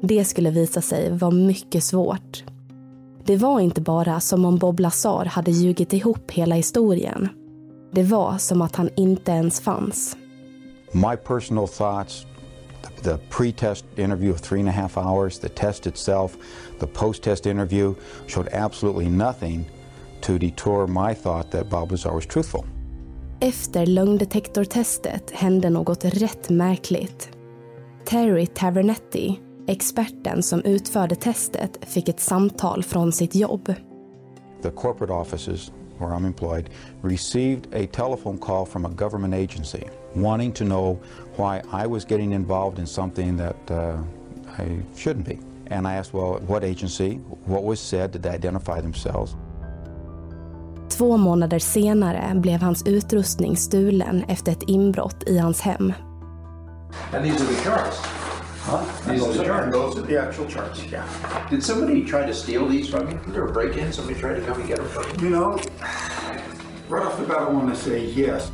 Det 0.00 0.24
skulle 0.24 0.50
visa 0.50 0.80
sig 0.80 1.10
vara 1.10 1.30
mycket 1.30 1.84
svårt. 1.84 2.44
Det 3.24 3.36
var 3.36 3.60
inte 3.60 3.80
bara 3.80 4.20
som 4.20 4.44
om 4.44 4.58
Bob 4.58 4.80
Lazar 4.80 5.24
hade 5.24 5.50
ljugit 5.50 5.92
ihop 5.92 6.30
hela 6.30 6.54
historien. 6.54 7.28
Det 7.92 8.02
var 8.02 8.38
som 8.38 8.62
att 8.62 8.76
han 8.76 8.90
inte 8.96 9.32
ens 9.32 9.60
fanns. 9.60 10.16
My 10.92 11.16
personal 11.16 11.68
thoughts 11.68 12.26
the 13.02 13.18
pre-test 13.28 13.84
interview 13.96 14.30
of 14.30 14.40
three 14.40 14.60
and 14.60 14.68
a 14.68 14.72
half 14.72 14.98
hours, 14.98 15.38
the 15.38 15.48
test 15.48 15.86
itself, 15.86 16.36
the 16.78 16.86
post-test 16.86 17.46
interview 17.46 17.94
showed 18.26 18.48
absolutely 18.52 19.08
nothing 19.08 19.64
to 20.20 20.38
detour 20.38 20.86
my 20.86 21.14
thought 21.14 21.50
that 21.50 21.68
Bob 21.68 21.90
Lazar 21.90 22.14
was 22.14 22.26
truthful. 22.26 22.64
Efter 23.40 23.86
lögndetektortestet 23.86 25.30
hände 25.30 25.70
något 25.70 26.04
rätt 26.04 26.50
märkligt. 26.50 27.30
Terry 28.04 28.46
Tavernetti, 28.46 29.40
experten 29.66 30.42
som 30.42 30.62
utförde 30.64 31.14
testet, 31.14 31.78
fick 31.86 32.08
ett 32.08 32.20
samtal 32.20 32.82
från 32.82 33.12
sitt 33.12 33.34
jobb. 33.34 33.74
The 34.62 34.70
corporate 34.70 35.12
offices 35.12 35.72
where 35.98 36.10
I'm 36.10 36.26
employed 36.26 36.70
received 37.02 37.74
a 37.74 37.86
telephone 37.92 38.38
call 38.38 38.66
from 38.66 38.84
a 38.84 38.88
government 38.88 39.34
agency 39.34 39.84
wanting 40.14 40.52
to 40.52 40.64
know 40.64 41.00
why 41.36 41.62
I 41.72 41.86
was 41.86 42.04
getting 42.04 42.32
involved 42.32 42.78
in 42.78 42.86
something 42.86 43.36
that 43.36 43.70
uh, 43.70 43.96
I 44.58 44.80
shouldn't 44.96 45.26
be. 45.26 45.38
And 45.66 45.86
I 45.86 45.94
asked, 45.94 46.12
well, 46.12 46.40
what 46.46 46.64
agency? 46.64 47.14
What 47.46 47.64
was 47.64 47.80
said? 47.80 48.10
Did 48.12 48.22
they 48.22 48.30
identify 48.30 48.80
themselves? 48.80 49.36
Två 50.88 51.16
månader 51.16 51.58
senare 51.58 52.32
blev 52.34 52.60
hans 52.60 52.82
utrustning 52.86 53.56
stulen 53.56 54.24
efter 54.28 54.52
ett 54.52 54.62
inbrott 54.62 55.22
i 55.26 55.38
hans 55.38 55.60
hem. 55.60 55.92
And 57.12 57.24
these 57.24 57.42
are 57.42 57.54
the 57.54 57.62
charts. 57.64 57.96
Huh? 58.62 58.84
These 59.08 59.26
are 59.26 59.32
the 59.32 59.44
charts. 59.44 59.72
Those 59.72 59.98
are 59.98 60.06
the 60.06 60.18
actual 60.18 60.46
charts, 60.46 60.84
yeah. 60.92 61.04
Did 61.50 61.62
somebody 61.64 62.04
try 62.04 62.26
to 62.26 62.34
steal 62.34 62.68
these 62.68 62.88
from 62.90 63.08
you? 63.10 63.18
Was 63.26 63.34
there 63.34 63.46
a 63.46 63.52
break-in? 63.52 63.92
Somebody 63.92 64.20
tried 64.20 64.34
to 64.34 64.40
come 64.42 64.60
and 64.60 64.68
get 64.68 64.78
them 64.78 64.88
from 64.88 65.04
you? 65.04 65.24
You 65.24 65.30
know, 65.30 65.58
right 66.88 67.06
off 67.06 67.16
the 67.18 67.26
bat, 67.26 67.38
I 67.38 67.50
want 67.50 67.74
to 67.74 67.80
say 67.80 68.04
yes. 68.04 68.50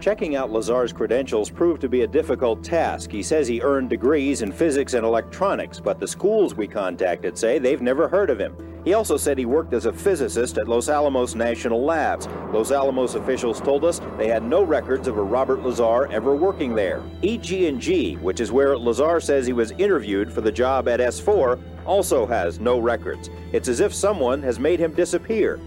Checking 0.00 0.36
out 0.36 0.52
Lazar's 0.52 0.92
credentials 0.92 1.50
proved 1.50 1.80
to 1.80 1.88
be 1.88 2.02
a 2.02 2.06
difficult 2.06 2.62
task. 2.62 3.10
He 3.10 3.22
says 3.22 3.48
he 3.48 3.60
earned 3.60 3.90
degrees 3.90 4.42
in 4.42 4.52
physics 4.52 4.94
and 4.94 5.04
electronics, 5.04 5.80
but 5.80 5.98
the 5.98 6.06
schools 6.06 6.54
we 6.54 6.68
contacted 6.68 7.36
say 7.36 7.58
they've 7.58 7.82
never 7.82 8.06
heard 8.06 8.30
of 8.30 8.38
him. 8.38 8.54
He 8.84 8.94
also 8.94 9.16
said 9.16 9.36
he 9.36 9.44
worked 9.44 9.74
as 9.74 9.86
a 9.86 9.92
physicist 9.92 10.56
at 10.56 10.68
Los 10.68 10.88
Alamos 10.88 11.34
National 11.34 11.84
Labs. 11.84 12.28
Los 12.52 12.70
Alamos 12.70 13.16
officials 13.16 13.60
told 13.60 13.84
us 13.84 14.00
they 14.16 14.28
had 14.28 14.44
no 14.44 14.62
records 14.62 15.08
of 15.08 15.18
a 15.18 15.22
Robert 15.22 15.62
Lazar 15.62 16.06
ever 16.12 16.34
working 16.36 16.76
there. 16.76 17.02
EG&G, 17.24 18.14
which 18.16 18.38
is 18.38 18.52
where 18.52 18.78
Lazar 18.78 19.18
says 19.20 19.46
he 19.46 19.52
was 19.52 19.72
interviewed 19.72 20.32
for 20.32 20.42
the 20.42 20.52
job 20.52 20.86
at 20.86 21.00
S4, 21.00 21.60
also 21.84 22.24
has 22.24 22.60
no 22.60 22.78
records. 22.78 23.30
It's 23.52 23.68
as 23.68 23.80
if 23.80 23.92
someone 23.92 24.42
has 24.42 24.60
made 24.60 24.78
him 24.78 24.94
disappear. 24.94 25.58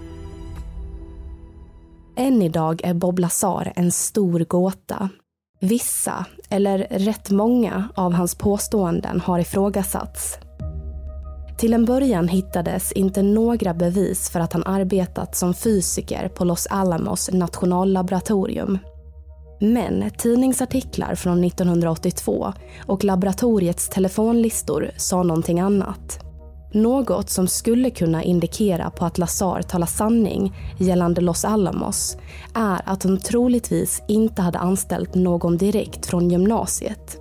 Än 2.15 2.41
idag 2.41 2.81
är 2.83 2.93
Bob 2.93 3.19
Lazar 3.19 3.73
en 3.75 3.91
stor 3.91 4.39
gåta. 4.39 5.09
Vissa, 5.59 6.25
eller 6.49 6.87
rätt 6.89 7.29
många, 7.29 7.89
av 7.95 8.13
hans 8.13 8.35
påståenden 8.35 9.19
har 9.19 9.39
ifrågasatts. 9.39 10.37
Till 11.57 11.73
en 11.73 11.85
början 11.85 12.27
hittades 12.27 12.91
inte 12.91 13.21
några 13.21 13.73
bevis 13.73 14.29
för 14.29 14.39
att 14.39 14.53
han 14.53 14.63
arbetat 14.63 15.35
som 15.35 15.53
fysiker 15.53 16.27
på 16.27 16.45
Los 16.45 16.67
Alamos 16.69 17.29
nationallaboratorium. 17.33 18.77
Men 19.59 20.11
tidningsartiklar 20.17 21.15
från 21.15 21.43
1982 21.43 22.53
och 22.87 23.03
laboratoriets 23.03 23.89
telefonlistor 23.89 24.91
sa 24.97 25.23
någonting 25.23 25.59
annat. 25.59 26.30
Något 26.73 27.29
som 27.29 27.47
skulle 27.47 27.89
kunna 27.89 28.23
indikera 28.23 28.89
på 28.89 29.05
att 29.05 29.17
Lazar 29.17 29.61
talar 29.61 29.87
sanning 29.87 30.53
gällande 30.77 31.21
Los 31.21 31.45
Alamos 31.45 32.17
är 32.55 32.81
att 32.85 33.03
hon 33.03 33.17
troligtvis 33.17 34.03
inte 34.07 34.41
hade 34.41 34.59
anställt 34.59 35.15
någon 35.15 35.57
direkt 35.57 36.05
från 36.05 36.29
gymnasiet 36.29 37.17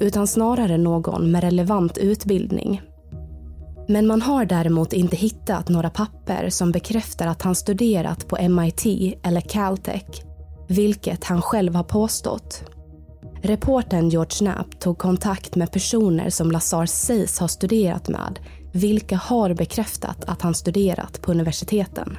utan 0.00 0.26
snarare 0.26 0.78
någon 0.78 1.30
med 1.30 1.44
relevant 1.44 1.98
utbildning. 1.98 2.82
Men 3.88 4.06
man 4.06 4.22
har 4.22 4.44
däremot 4.44 4.92
inte 4.92 5.16
hittat 5.16 5.68
några 5.68 5.90
papper 5.90 6.48
som 6.50 6.72
bekräftar 6.72 7.26
att 7.26 7.42
han 7.42 7.54
studerat 7.54 8.28
på 8.28 8.48
MIT 8.48 8.86
eller 9.22 9.40
Caltech, 9.40 10.22
vilket 10.68 11.24
han 11.24 11.42
själv 11.42 11.74
har 11.74 11.84
påstått. 11.84 12.64
Reportern 13.42 14.08
George 14.08 14.30
Knapp 14.38 14.80
tog 14.80 14.98
kontakt 14.98 15.56
med 15.56 15.72
personer 15.72 16.30
som 16.30 16.50
Lazar 16.50 16.86
sägs 16.86 17.38
ha 17.38 17.48
studerat 17.48 18.08
med 18.08 18.38
vilka 18.72 19.16
har 19.16 19.54
bekräftat 19.54 20.24
att 20.24 20.42
han 20.42 20.54
studerat 20.54 21.22
på 21.22 21.30
universiteten. 21.30 22.18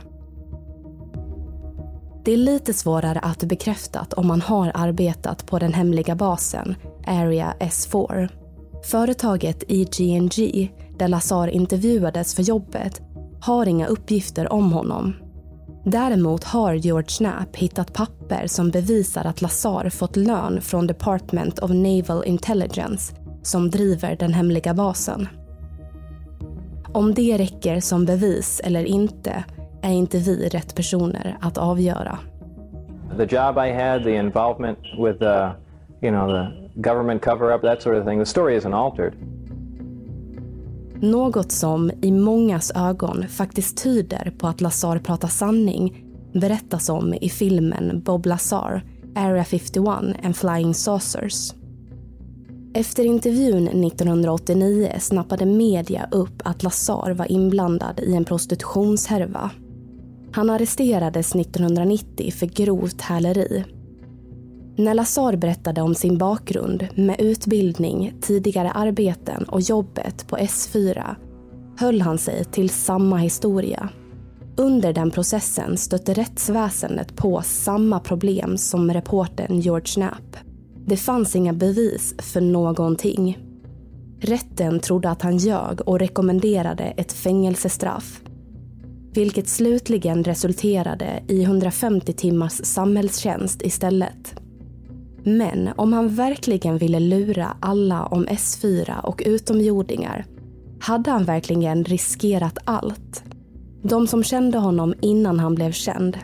Det 2.26 2.34
är 2.34 2.38
lite 2.38 2.74
svårare 2.74 3.20
att 3.20 3.44
bekräfta 3.44 4.08
om 4.18 4.28
man 4.28 4.42
har 4.42 4.72
arbetat 4.76 5.46
på 5.46 5.60
den 5.60 5.74
hemliga 5.74 6.16
basen, 6.16 6.76
Area 7.08 7.54
S4. 7.60 8.30
Företaget 8.84 9.64
EGNG, 9.68 10.72
där 10.98 11.08
Lazar 11.08 11.48
intervjuades 11.48 12.36
för 12.36 12.44
jobbet, 12.44 13.02
har 13.42 13.66
inga 13.66 13.88
uppgifter 13.88 14.54
om 14.54 14.72
honom. 14.72 15.14
Däremot 15.86 16.44
har 16.44 16.74
George 16.74 17.08
Knapp 17.18 17.56
hittat 17.56 17.94
papper 17.94 18.48
som 18.48 18.72
bevisar 18.72 19.26
att 19.26 19.42
Lazar 19.42 19.90
fått 19.90 20.16
lön 20.16 20.62
från 20.62 20.88
Department 20.88 21.60
of 21.60 21.72
Naval 21.72 22.24
Intelligence 22.26 23.16
som 23.44 23.70
driver 23.70 24.16
den 24.16 24.34
hemliga 24.34 24.74
basen. 24.74 25.28
Om 26.94 27.14
det 27.14 27.38
räcker 27.38 27.80
som 27.80 28.06
bevis 28.06 28.62
eller 28.64 28.86
inte 28.86 29.44
är 29.82 29.92
inte 29.92 30.18
vi 30.18 30.48
rätt 30.50 30.76
personer 30.76 31.38
att 31.42 31.58
avgöra. 31.58 32.20
The 33.18 33.24
job 33.24 33.58
I 33.58 33.72
had, 33.72 34.04
the 34.04 34.16
involvement 34.16 34.80
with 34.98 35.20
the, 35.20 35.50
you 36.02 36.12
know, 36.12 36.28
the 36.28 36.48
government 36.82 37.24
cover-up, 37.24 37.62
that 37.62 37.82
sort 37.82 37.98
of 37.98 38.06
thing, 38.06 38.20
the 38.20 38.26
story 38.26 38.60
isn't 38.60 38.76
altered. 38.76 39.14
Något 41.02 41.52
som 41.52 41.92
i 42.02 42.12
mångas 42.12 42.72
ögon 42.76 43.28
faktiskt 43.28 43.84
tyder 43.84 44.34
på 44.38 44.48
att 44.48 44.62
Lazar 44.62 45.00
pratar 45.00 45.28
sanning 45.28 46.06
berättas 46.34 46.90
om 46.90 47.14
i 47.14 47.30
filmen 47.30 48.02
Bob 48.06 48.26
Lazar, 48.26 48.84
Area 49.16 49.44
51 49.44 49.88
and 50.24 50.36
Flying 50.36 50.74
Saucers. 50.74 51.54
Efter 52.76 53.06
intervjun 53.06 53.68
1989 53.68 54.92
snappade 55.00 55.46
media 55.46 56.08
upp 56.12 56.42
att 56.44 56.64
Lazar 56.64 57.12
var 57.12 57.32
inblandad 57.32 58.00
i 58.00 58.14
en 58.16 58.26
prostitutionshärva. 58.26 59.52
Han 60.32 60.50
arresterades 60.50 61.36
1990 61.36 62.32
för 62.32 62.46
grovt 62.46 63.02
häleri. 63.02 63.64
När 64.78 64.94
Lazar 64.94 65.36
berättade 65.36 65.82
om 65.82 65.96
sin 65.96 66.18
bakgrund 66.18 66.88
med 66.96 67.22
utbildning, 67.22 68.14
tidigare 68.22 68.72
arbeten 68.72 69.44
och 69.44 69.62
jobbet 69.62 70.28
på 70.28 70.38
S4 70.38 71.16
höll 71.78 72.02
han 72.02 72.18
sig 72.18 72.46
till 72.46 72.70
samma 72.70 73.18
historia. 73.18 73.90
Under 74.58 74.94
den 74.94 75.12
processen 75.12 75.78
stötte 75.78 76.14
rättsväsendet 76.14 77.16
på 77.16 77.42
samma 77.42 78.00
problem 78.00 78.58
som 78.58 78.94
reportern 78.94 79.60
George 79.60 79.86
Knapp. 79.86 80.53
Det 80.86 80.98
fanns 80.98 81.36
inga 81.36 81.54
bevis 81.54 82.16
för 82.18 82.42
någonting. 82.42 83.38
Rätten 84.20 84.80
trodde 84.80 85.10
att 85.10 85.22
han 85.22 85.38
ljög 85.38 85.82
och 85.88 86.00
rekommenderade 86.00 86.84
ett 86.84 87.12
fängelsestraff. 87.12 88.22
Vilket 89.14 89.48
slutligen 89.48 90.24
resulterade 90.24 91.24
i 91.28 91.44
150 91.44 92.14
timmars 92.14 92.54
samhällstjänst 92.54 93.62
istället. 93.62 94.36
Men 95.24 95.70
om 95.76 95.94
han 95.94 96.16
verkligen 96.16 96.78
ville 96.78 97.00
lura 97.00 97.58
alla 97.60 98.06
om 98.06 98.28
S4 98.28 99.02
och 99.02 99.24
utomjordingar 99.26 100.26
hade 100.80 101.12
han 101.12 101.26
verkligen 101.26 101.84
riskerat 101.84 102.58
allt. 102.66 103.24
De 103.82 104.08
som 104.08 104.24
kände 104.24 104.58
honom 104.58 104.94
innan 105.02 105.40
han 105.40 105.56
blev 105.56 105.72
känd, 105.72 106.18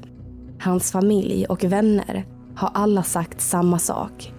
hans 0.59 0.91
familj 0.91 1.45
och 1.45 1.63
vänner 1.63 2.25
har 2.55 2.71
alla 2.73 3.03
sagt 3.03 3.41
samma 3.41 3.79
sak. 3.79 4.33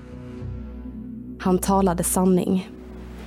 Han 1.40 1.58
talade 1.58 2.04
sanning. 2.04 2.64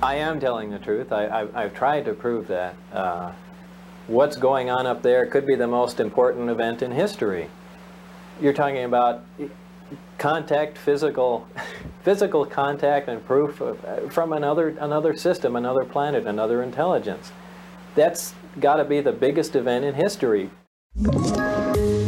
I 0.00 0.14
am 0.16 0.38
telling 0.38 0.70
the 0.70 0.78
truth. 0.78 1.12
I, 1.12 1.28
I've, 1.28 1.56
I've 1.56 1.74
tried 1.74 2.04
to 2.04 2.14
prove 2.14 2.46
that. 2.46 2.76
Uh, 2.92 3.32
what's 4.06 4.36
going 4.36 4.70
on 4.70 4.86
up 4.86 5.02
there 5.02 5.26
could 5.26 5.46
be 5.46 5.56
the 5.56 5.66
most 5.66 5.98
important 5.98 6.48
event 6.48 6.82
in 6.82 6.92
history. 6.92 7.48
You're 8.40 8.52
talking 8.52 8.84
about 8.84 9.24
contact, 10.18 10.78
physical, 10.78 11.48
physical 12.04 12.44
contact, 12.46 13.08
and 13.08 13.24
proof 13.26 13.60
of, 13.60 14.12
from 14.12 14.32
another 14.32 14.76
another 14.80 15.16
system, 15.16 15.56
another 15.56 15.84
planet, 15.84 16.26
another 16.26 16.62
intelligence. 16.62 17.32
That's 17.94 18.34
got 18.60 18.76
to 18.76 18.84
be 18.84 19.00
the 19.00 19.12
biggest 19.12 19.56
event 19.56 19.84
in 19.84 19.94
history. 19.94 20.50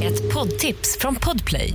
Ett 0.03 0.33
poddtips 0.33 0.97
från 0.99 1.15
Podplay. 1.15 1.75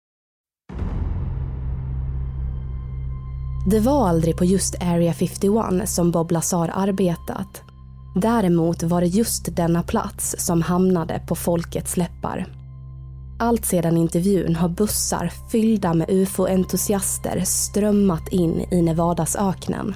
Det 3.65 3.79
var 3.79 4.07
aldrig 4.07 4.37
på 4.37 4.45
just 4.45 4.75
Area 4.81 5.13
51 5.13 5.89
som 5.89 6.11
Bob 6.11 6.31
Lazar 6.31 6.71
arbetat. 6.73 7.61
Däremot 8.15 8.83
var 8.83 9.01
det 9.01 9.07
just 9.07 9.55
denna 9.55 9.83
plats 9.83 10.35
som 10.39 10.61
hamnade 10.61 11.21
på 11.27 11.35
folkets 11.35 11.97
läppar. 11.97 12.45
Allt 13.39 13.65
sedan 13.65 13.97
intervjun 13.97 14.55
har 14.55 14.69
bussar 14.69 15.31
fyllda 15.51 15.93
med 15.93 16.09
ufo-entusiaster 16.09 17.41
strömmat 17.45 18.27
in 18.31 18.65
i 18.71 18.81
Nevadas 18.81 19.35
öknen. 19.35 19.95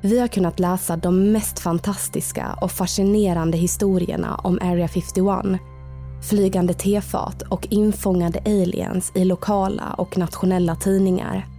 Vi 0.00 0.18
har 0.18 0.28
kunnat 0.28 0.60
läsa 0.60 0.96
de 0.96 1.32
mest 1.32 1.58
fantastiska 1.58 2.58
och 2.60 2.72
fascinerande 2.72 3.58
historierna 3.58 4.34
om 4.34 4.58
Area 4.62 4.88
51, 4.88 5.60
flygande 6.30 6.74
tefat 6.74 7.42
och 7.42 7.66
infångade 7.70 8.40
aliens 8.44 9.12
i 9.14 9.24
lokala 9.24 9.94
och 9.98 10.18
nationella 10.18 10.76
tidningar. 10.76 11.55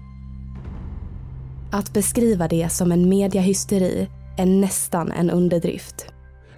Att 1.71 1.93
beskriva 1.93 2.47
det 2.47 2.71
som 2.71 2.91
en 2.91 3.10
mediahysteri 3.10 4.10
är 4.38 4.45
nästan 4.45 5.12
en 5.12 5.30
underdrift. 5.30 6.06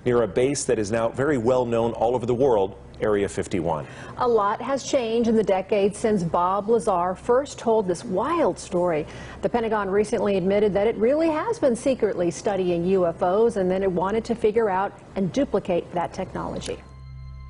Near 0.03 0.23
a 0.23 0.27
base 0.27 0.67
that 0.67 0.79
is 0.79 0.91
now 0.91 1.11
very 1.15 1.37
well 1.37 1.65
known 1.65 1.93
all 1.93 2.15
over 2.15 2.27
the 2.27 2.33
world 2.33 2.71
Area 3.01 3.29
51. 3.29 3.85
A 4.17 4.27
lot 4.27 4.61
has 4.61 4.83
changed 4.83 5.29
in 5.29 5.35
the 5.35 5.43
decades 5.43 5.97
since 5.97 6.23
Bob 6.23 6.69
Lazar 6.69 7.15
first 7.15 7.59
told 7.59 7.87
this 7.87 8.05
wild 8.05 8.59
story. 8.59 9.05
The 9.41 9.49
Pentagon 9.49 9.89
recently 9.89 10.37
admitted 10.37 10.73
that 10.73 10.87
it 10.87 10.95
really 10.97 11.29
has 11.29 11.59
been 11.59 11.75
secretly 11.75 12.31
studying 12.31 12.83
UFOs 12.83 13.57
and 13.57 13.71
then 13.71 13.83
it 13.83 13.91
wanted 13.91 14.25
to 14.25 14.35
figure 14.35 14.69
out 14.69 14.91
and 15.15 15.33
duplicate 15.33 15.83
that 15.93 16.13
technology. 16.13 16.77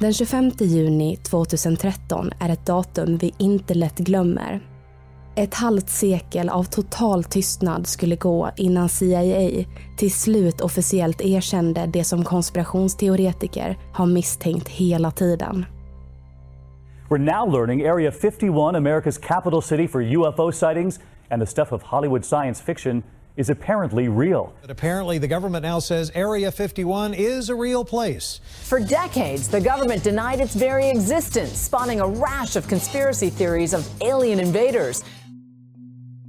Den 0.02 0.13
25 0.13 0.52
juni 0.60 1.17
2013 1.17 2.32
är 2.39 2.50
ett 2.50 2.65
datum 2.65 3.17
vi 3.17 3.34
inte 3.38 3.74
lätt 3.74 3.98
glömmer. 3.98 4.60
Ett 5.39 5.54
halvt 5.54 5.89
sekel 5.89 6.49
av 6.49 6.63
total 6.63 7.23
tystnad 7.23 7.88
skulle 7.88 8.15
gå 8.15 8.52
innan 8.58 8.89
CIA 8.89 9.65
till 9.97 10.12
slut 10.12 10.62
officiellt 10.62 11.21
erkände 11.21 11.89
det 11.93 12.04
som 12.04 12.23
konspirationsteoretiker 12.23 13.78
har 13.93 14.06
misstänkt 14.06 14.69
hela 14.69 15.12
tiden. 15.12 15.65
We're 17.10 17.45
now 17.45 17.54
learning 17.54 17.82
Area 17.82 18.12
51, 18.12 18.75
America's 18.75 19.17
capital 19.28 19.62
city 19.62 19.88
for 19.88 20.02
UFO 20.02 20.52
sightings 20.52 20.99
and 21.30 21.41
the 21.41 21.47
stuff 21.47 21.71
of 21.71 21.84
Hollywood 21.84 22.25
science 22.25 22.63
fiction, 22.65 23.04
is 23.39 23.49
apparently 23.49 24.10
real. 24.10 24.52
But 24.62 24.69
apparently, 24.69 25.17
the 25.17 25.28
government 25.28 25.63
now 25.63 25.80
says 25.80 26.12
Area 26.13 26.52
51 26.52 27.13
is 27.13 27.49
a 27.49 27.56
real 27.56 27.86
place. 27.86 28.41
For 28.63 28.80
decades, 28.80 29.47
the 29.47 29.62
government 29.62 30.04
denied 30.04 30.41
its 30.41 30.56
very 30.56 30.89
existence, 30.89 31.58
spawning 31.58 32.02
a 32.02 32.08
rash 32.08 32.58
of 32.58 32.67
conspiracy 32.67 33.30
theories 33.30 33.73
of 33.73 33.88
alien 34.02 34.39
invaders. 34.39 35.04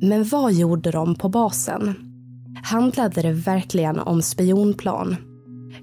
Men 0.03 0.25
vad 0.25 0.53
gjorde 0.53 0.91
de 0.91 1.15
på 1.15 1.29
basen? 1.29 1.95
Handlade 2.63 3.23
det 3.23 3.33
verkligen 3.33 3.99
om 3.99 4.23
spionplan? 4.23 5.17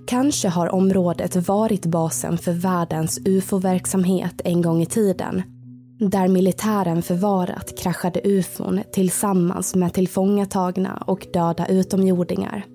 Kanske 0.07 0.47
har 0.47 0.75
området 0.75 1.35
varit 1.35 1.85
basen 1.85 2.37
för 2.37 2.51
världens 2.51 3.19
ufo-verksamhet 3.25 4.41
en 4.43 4.61
gång 4.61 4.81
i 4.81 4.85
tiden. 4.85 5.41
Där 5.99 6.27
militären 6.27 7.01
förvarat 7.01 7.77
kraschade 7.79 8.21
ufon 8.23 8.81
tillsammans 8.93 9.75
med 9.75 9.93
tillfångatagna 9.93 11.03
och 11.07 11.27
döda 11.33 11.67
utomjordingar. 11.67 12.65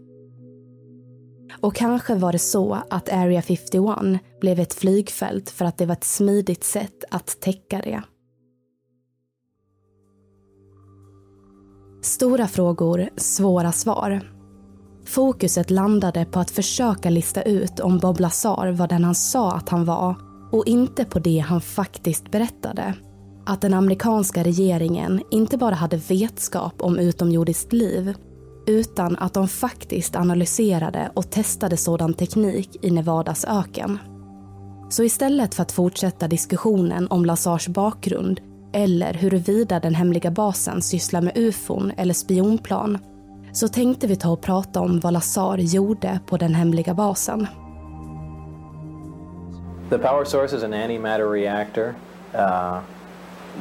Och 1.61 1.75
kanske 1.75 2.15
var 2.15 2.33
det 2.33 2.39
så 2.39 2.79
att 2.91 3.13
Area 3.13 3.43
51 3.43 4.21
blev 4.41 4.61
ett 4.61 4.75
flygfält 4.75 5.51
för 5.51 5.65
att 5.65 5.79
det 5.79 5.87
var 5.87 5.93
ett 5.93 6.05
smidigt 6.05 6.65
sätt 6.65 7.05
att 7.11 7.41
täcka 7.41 7.81
det. 7.85 8.03
Stora 12.05 12.49
frågor, 12.49 13.09
svåra 13.17 13.73
svar. 13.73 14.21
Fokuset 15.07 15.71
landade 15.71 16.25
på 16.25 16.41
att 16.41 16.51
försöka 16.51 17.11
lista 17.11 17.43
ut 17.43 17.81
om 17.81 17.99
Bob 17.99 18.21
Lazar 18.21 18.73
var 18.73 18.89
den 18.89 19.05
han 19.05 19.15
sa 19.15 19.53
att 19.53 19.69
han 19.69 19.85
var 19.85 20.17
och 20.53 20.67
inte 20.67 21.05
på 21.05 21.19
det 21.19 21.39
han 21.39 21.61
faktiskt 21.61 22.31
berättade. 22.31 22.95
Att 23.47 23.61
den 23.61 23.75
amerikanska 23.75 24.45
regeringen 24.45 25.23
inte 25.31 25.57
bara 25.59 25.75
hade 25.75 25.97
vetskap 25.97 26.83
om 26.83 26.99
utomjordiskt 26.99 27.73
liv 27.73 28.15
utan 28.67 29.17
att 29.17 29.35
de 29.35 29.49
faktiskt 29.49 30.17
analyserade 30.17 31.11
och 31.15 31.31
testade 31.31 31.77
sådan 31.77 32.15
teknik 32.15 32.85
i 32.85 32.91
Nevadas 32.91 33.45
öken. 33.45 33.99
Så 34.91 35.05
istället 35.05 35.55
för 35.55 35.63
att 35.63 35.73
fortsätta 35.73 36.29
diskussionen 36.29 37.09
om 37.11 37.25
Lazars 37.25 37.69
bakgrund 37.69 38.41
eller 38.73 39.15
huruvida 39.15 39.81
den 39.81 39.95
hemliga 39.95 40.31
basen 40.31 40.83
sysslar 40.83 41.21
med 41.21 41.37
ufon 41.37 41.93
eller 41.97 42.15
spionplan 42.15 42.99
så 43.53 43.69
tänkte 43.69 44.07
vi 44.07 44.17
ta 44.17 44.31
och 44.31 44.41
prata 44.41 44.81
om 44.81 45.01
vad 45.01 45.13
Lazar 45.13 45.59
gjorde 45.59 46.21
på 46.27 46.37
den 46.37 46.55
hemliga 46.55 46.95
basen. 46.95 47.47
The 49.91 49.99
power 49.99 50.25
source 50.25 50.57
is 50.57 50.63
an 50.63 50.73
antimatter 50.75 51.31
reactor. 51.31 51.95
Uh, 52.35 52.81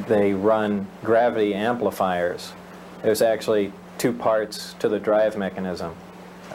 they 0.08 0.32
run 0.32 0.86
gravity 1.04 1.54
amplifiers. 1.54 2.54
There's 3.02 3.22
actually 3.22 3.72
two 3.98 4.12
parts 4.12 4.76
to 4.78 4.88
the 4.88 4.98
drive 4.98 5.38
mechanism. 5.38 5.90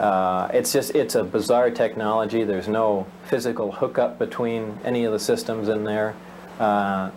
Uh, 0.00 0.48
it's 0.52 0.72
just 0.72 0.94
it's 0.94 1.14
a 1.14 1.24
bizarre 1.24 1.70
technology. 1.70 2.44
There's 2.44 2.68
no 2.68 3.06
physical 3.24 3.72
hookup 3.72 4.18
between 4.18 4.78
any 4.84 5.06
of 5.06 5.12
the 5.12 5.18
systems 5.18 5.68
in 5.68 5.84
there. 5.84 6.14
Uh, 6.58 7.10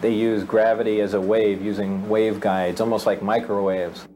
they 0.00 0.26
use 0.26 0.46
gravity 0.46 1.02
as 1.02 1.14
a 1.14 1.20
wave 1.20 1.70
using 1.70 2.08
waveguides, 2.08 2.80
almost 2.80 3.06
like 3.06 3.24
microwaves. 3.24 4.06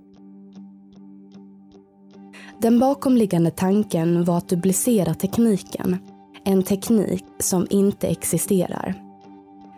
Den 2.59 2.79
bakomliggande 2.79 3.51
tanken 3.51 4.25
var 4.25 4.39
att 4.39 4.49
duplicera 4.49 5.15
tekniken. 5.15 5.99
En 6.45 6.63
teknik 6.63 7.25
som 7.39 7.67
inte 7.71 8.09
existerar. 8.09 8.95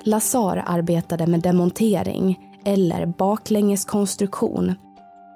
Lazar 0.04 0.62
arbetade 0.66 1.26
med 1.26 1.40
demontering 1.40 2.38
eller 2.64 3.06
baklängeskonstruktion 3.06 4.74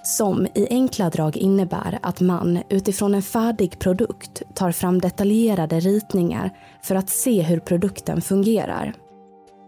som 0.03 0.47
i 0.55 0.67
enkla 0.71 1.11
drag 1.11 1.37
innebär 1.37 1.99
att 2.03 2.21
man 2.21 2.59
utifrån 2.69 3.15
en 3.15 3.23
färdig 3.23 3.79
produkt 3.79 4.43
tar 4.55 4.73
fram 4.73 5.01
detaljerade 5.01 5.81
ritningar 5.81 6.51
för 6.83 6.95
att 6.95 7.11
se 7.11 7.43
hur 7.43 7.61
produkten 7.61 8.21
fungerar. 8.21 8.95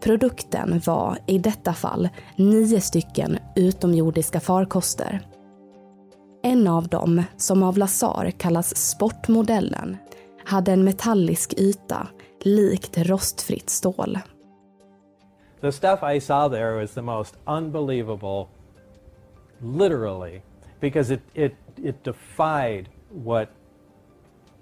Produkten 0.03 0.81
var 0.85 1.17
i 1.27 1.37
detta 1.37 1.73
fall 1.73 2.09
nio 2.37 2.79
stycken 2.79 3.37
utomjordiska 3.55 4.39
farkoster. 4.39 5.21
En 6.41 6.67
av 6.67 6.87
dem, 6.87 7.23
som 7.37 7.63
av 7.63 7.77
Lazar 7.77 8.31
kallas 8.31 8.77
sportmodellen, 8.77 9.97
hade 10.45 10.71
en 10.71 10.83
metallisk 10.83 11.53
yta 11.57 12.07
likt 12.41 12.97
rostfritt 12.97 13.69
stål. 13.69 14.19
The 15.61 15.71
stuff 15.71 15.99
I 16.03 16.19
saw 16.19 16.49
there 16.49 16.81
was 16.81 16.91
the 16.91 17.01
most 17.01 17.35
unbelievable, 17.47 18.47
literally, 19.61 20.41
because 20.79 21.13
it, 21.13 21.21
it, 21.33 21.53
it 21.83 22.03
defied 22.03 22.89
what, 23.09 23.49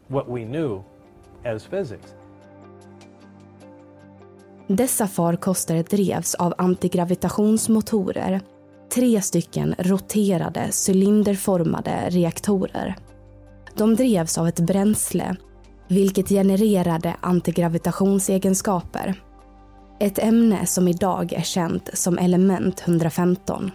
what 0.08 0.30
we 0.30 0.46
knew 0.46 0.84
as 1.44 1.66
physics. 1.66 2.14
Dessa 4.76 5.08
farkoster 5.08 5.86
drevs 5.90 6.36
av 6.36 6.54
antigravitationsmotorer. 6.58 8.42
Tre 8.94 9.22
stycken 9.22 9.76
roterade 9.80 10.70
cylinderformade 10.88 12.10
reaktorer. 12.10 12.96
De 13.76 13.96
drevs 13.96 14.38
av 14.38 14.48
ett 14.48 14.60
bränsle 14.60 15.36
vilket 15.88 16.30
genererade 16.30 17.16
antigravitationsegenskaper. 17.22 19.22
Ett 20.00 20.20
ämne 20.20 20.66
som 20.66 20.88
idag 20.88 21.34
är 21.34 21.42
känt 21.42 21.90
som 21.94 22.18
element 22.18 22.84
115. 22.88 23.72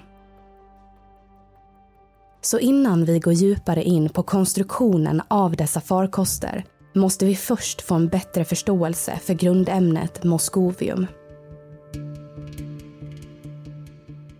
Så 2.40 2.58
innan 2.58 3.04
vi 3.04 3.18
går 3.18 3.32
djupare 3.32 3.84
in 3.84 4.08
på 4.08 4.22
konstruktionen 4.22 5.22
av 5.28 5.56
dessa 5.56 5.80
farkoster 5.80 6.64
måste 6.96 7.26
vi 7.26 7.36
först 7.36 7.80
få 7.82 7.94
en 7.94 8.08
bättre 8.08 8.44
förståelse 8.44 9.20
för 9.24 9.34
grundämnet 9.34 10.24
moskovium. 10.24 11.06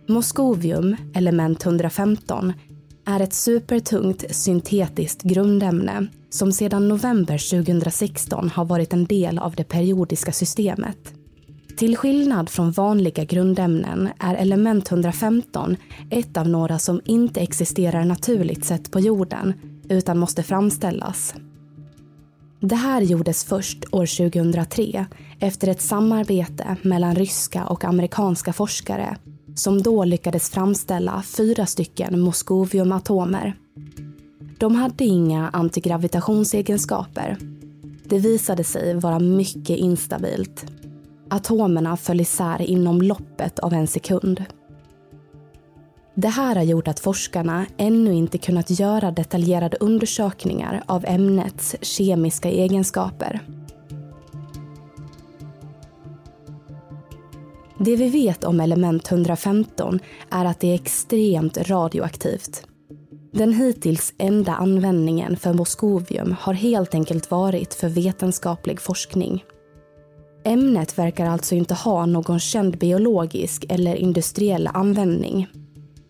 Moskovium, 0.07 0.95
element 1.13 1.65
115, 1.65 2.53
är 3.05 3.19
ett 3.19 3.33
supertungt 3.33 4.35
syntetiskt 4.35 5.21
grundämne 5.21 6.07
som 6.29 6.51
sedan 6.51 6.87
november 6.87 7.63
2016 7.63 8.49
har 8.49 8.65
varit 8.65 8.93
en 8.93 9.05
del 9.05 9.39
av 9.39 9.55
det 9.55 9.63
periodiska 9.63 10.31
systemet. 10.31 11.13
Till 11.77 11.97
skillnad 11.97 12.49
från 12.49 12.71
vanliga 12.71 13.23
grundämnen 13.23 14.09
är 14.19 14.35
element 14.35 14.91
115 14.91 15.77
ett 16.09 16.37
av 16.37 16.49
några 16.49 16.79
som 16.79 17.01
inte 17.05 17.39
existerar 17.39 18.05
naturligt 18.05 18.65
sett 18.65 18.91
på 18.91 18.99
jorden 18.99 19.53
utan 19.89 20.17
måste 20.17 20.43
framställas. 20.43 21.35
Det 22.59 22.75
här 22.75 23.01
gjordes 23.01 23.43
först 23.43 23.85
år 23.91 24.31
2003 24.31 25.05
efter 25.39 25.67
ett 25.67 25.81
samarbete 25.81 26.75
mellan 26.81 27.15
ryska 27.15 27.65
och 27.65 27.83
amerikanska 27.83 28.53
forskare 28.53 29.17
som 29.55 29.81
då 29.81 30.03
lyckades 30.03 30.49
framställa 30.49 31.23
fyra 31.37 31.65
stycken 31.65 32.19
moskoviumatomer. 32.19 33.55
De 34.57 34.75
hade 34.75 35.05
inga 35.05 35.49
antigravitationsegenskaper. 35.49 37.37
Det 38.03 38.19
visade 38.19 38.63
sig 38.63 38.93
vara 38.93 39.19
mycket 39.19 39.77
instabilt. 39.77 40.65
Atomerna 41.29 41.97
föll 41.97 42.21
isär 42.21 42.61
inom 42.61 43.01
loppet 43.01 43.59
av 43.59 43.73
en 43.73 43.87
sekund. 43.87 44.45
Det 46.19 46.27
här 46.27 46.55
har 46.55 46.63
gjort 46.63 46.87
att 46.87 46.99
forskarna 46.99 47.65
ännu 47.77 48.13
inte 48.13 48.37
kunnat 48.37 48.79
göra 48.79 49.11
detaljerade 49.11 49.77
undersökningar 49.79 50.83
av 50.85 51.05
ämnets 51.05 51.75
kemiska 51.81 52.49
egenskaper. 52.49 53.41
Det 57.79 57.95
vi 57.95 58.09
vet 58.09 58.43
om 58.43 58.59
element 58.59 59.11
115 59.11 59.99
är 60.31 60.45
att 60.45 60.59
det 60.59 60.67
är 60.67 60.75
extremt 60.75 61.57
radioaktivt. 61.57 62.67
Den 63.33 63.53
hittills 63.53 64.13
enda 64.17 64.53
användningen 64.53 65.37
för 65.37 65.53
moskovium 65.53 66.35
har 66.39 66.53
helt 66.53 66.93
enkelt 66.93 67.31
varit 67.31 67.73
för 67.73 67.89
vetenskaplig 67.89 68.81
forskning. 68.81 69.43
Ämnet 70.43 70.97
verkar 70.97 71.25
alltså 71.25 71.55
inte 71.55 71.73
ha 71.73 72.05
någon 72.05 72.39
känd 72.39 72.77
biologisk 72.77 73.65
eller 73.69 73.95
industriell 73.95 74.69
användning. 74.73 75.47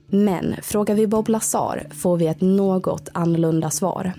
Men 0.09 0.55
frågar 0.61 0.95
vi 0.95 1.07
Bob 1.07 1.29
Lazar 1.29 1.87
får 1.91 2.17
vi 2.17 2.27
ett 2.27 2.41
något 2.41 3.09
annorlunda 3.13 3.69
svar. 3.69 4.13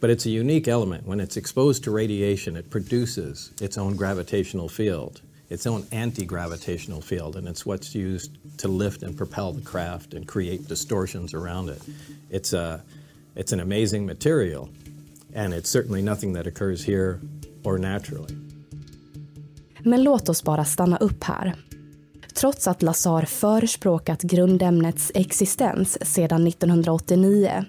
But 0.00 0.10
it's 0.10 0.26
a 0.26 0.40
unique 0.40 0.68
element. 0.68 1.06
When 1.06 1.20
it's 1.20 1.36
exposed 1.36 1.84
to 1.84 1.90
radiation, 1.90 2.56
it 2.56 2.70
produces 2.70 3.50
its 3.60 3.78
own 3.78 3.96
gravitational 3.96 4.68
field, 4.68 5.20
its 5.48 5.66
own 5.66 5.82
anti 5.90 6.24
gravitational 6.24 7.02
field, 7.02 7.36
and 7.36 7.48
it's 7.48 7.66
what's 7.66 7.96
used 7.96 8.30
to 8.58 8.68
lift 8.68 9.02
and 9.02 9.16
propel 9.16 9.52
the 9.52 9.62
craft 9.62 10.14
and 10.14 10.26
create 10.26 10.68
distortions 10.68 11.34
around 11.34 11.68
it. 11.68 11.82
It's, 12.30 12.52
a, 12.52 12.80
it's 13.34 13.52
an 13.52 13.60
amazing 13.60 14.06
material, 14.06 14.68
and 15.34 15.52
it's 15.52 15.70
certainly 15.70 16.02
nothing 16.02 16.34
that 16.34 16.46
occurs 16.46 16.84
here 16.84 17.20
or 17.64 17.78
naturally. 17.78 18.36
Men 19.80 20.02
låt 20.02 20.28
oss 20.28 20.42
bara 20.42 20.64
stanna 20.64 20.96
upp 20.96 21.24
här. 21.24 21.54
Trots 22.40 22.68
att 22.68 22.82
Lazar 22.82 23.22
förespråkat 23.22 24.22
grundämnets 24.22 25.12
existens 25.14 25.98
sedan 26.14 26.46
1989 26.46 27.64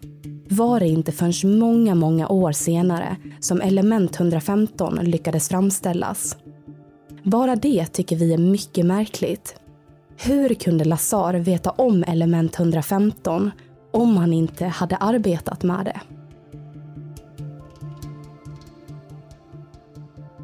var 0.49 0.79
det 0.79 0.87
inte 0.87 1.11
förrän 1.11 1.59
många, 1.59 1.95
många 1.95 2.27
år 2.27 2.51
senare 2.51 3.15
som 3.39 3.61
element 3.61 4.19
115 4.19 4.95
lyckades 4.95 5.49
framställas. 5.49 6.37
Bara 7.23 7.55
det 7.55 7.85
tycker 7.85 8.15
vi 8.15 8.33
är 8.33 8.37
mycket 8.37 8.85
märkligt. 8.85 9.55
Hur 10.17 10.53
kunde 10.53 10.85
Lazar 10.85 11.33
veta 11.33 11.69
om 11.69 12.03
element 12.03 12.59
115 12.59 13.51
om 13.93 14.17
han 14.17 14.33
inte 14.33 14.65
hade 14.65 14.95
arbetat 14.95 15.63
med 15.63 15.85
det? 15.85 16.18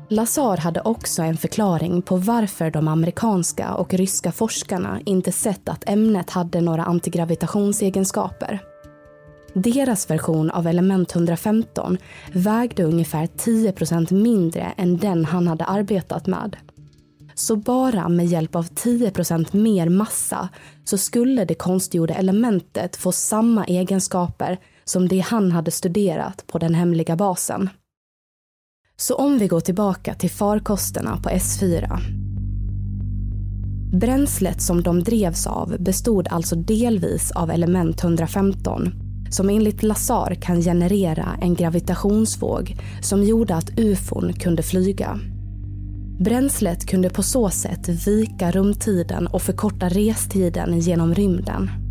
Lazar 0.10 0.58
hade 0.58 0.82
också 0.82 1.22
en 1.22 1.38
förklaring 1.38 2.02
på 2.02 2.18
varför 2.18 2.72
de 2.72 2.88
amerikanska 2.88 3.74
och 3.74 3.94
ryska 3.94 4.32
forskarna 4.32 5.00
inte 5.06 5.32
sett 5.32 5.70
att 5.70 5.89
ämnet 5.89 6.30
hade 6.30 6.62
några 6.62 6.84
antigravitationsegenskaper. 6.84 8.60
Deras 9.54 10.10
version 10.10 10.52
av 10.52 10.68
element 10.68 11.15
115 11.15 11.98
vägde 12.34 12.84
ungefär 12.84 13.26
10% 13.26 14.13
mindre 14.13 14.74
än 14.78 14.98
den 14.98 15.26
han 15.26 15.48
hade 15.48 15.65
arbetat 15.65 16.28
med. 16.28 16.56
Så 17.36 17.56
bara 17.56 18.10
med 18.10 18.26
hjälp 18.26 18.56
av 18.56 18.65
10% 18.65 19.56
mer 19.56 19.89
massa 19.89 20.50
så 20.84 20.98
skulle 20.98 21.46
det 21.46 21.56
konstgjorda 21.56 22.13
elementet 22.13 22.96
få 22.96 23.12
samma 23.12 23.65
egenskaper 23.65 24.58
som 24.84 25.08
det 25.08 25.20
han 25.20 25.52
hade 25.52 25.72
studerat 25.72 26.48
på 26.48 26.58
den 26.58 26.76
hemliga 26.76 27.15
basen. 27.15 27.70
Så 28.97 29.15
om 29.15 29.38
vi 29.38 29.47
går 29.47 29.60
tillbaka 29.60 30.13
till 30.13 30.29
farkosterna 30.29 31.17
på 31.23 31.29
S4. 31.29 31.99
Bränslet 33.93 34.62
som 34.62 34.84
de 34.84 35.03
drevs 35.03 35.47
av 35.47 35.75
bestod 35.79 36.27
alltså 36.27 36.55
delvis 36.55 37.31
av 37.31 37.51
element 37.51 38.03
115 38.03 38.93
som 39.29 39.49
enligt 39.49 39.84
Lazar 39.84 40.36
kan 40.41 40.62
generera 40.62 41.38
en 41.41 41.55
gravitationsvåg 41.55 42.77
som 43.01 43.23
gjorde 43.23 43.55
att 43.55 43.79
ufon 43.79 44.34
kunde 44.34 44.63
flyga. 44.63 45.19
Bränslet 46.19 46.86
kunde 46.86 47.10
på 47.10 47.23
så 47.23 47.49
sätt 47.49 47.89
vika 48.08 48.51
rumtiden 48.51 49.27
och 49.27 49.41
förkorta 49.41 49.89
restiden 49.89 50.79
genom 50.79 51.15
rymden. 51.15 51.85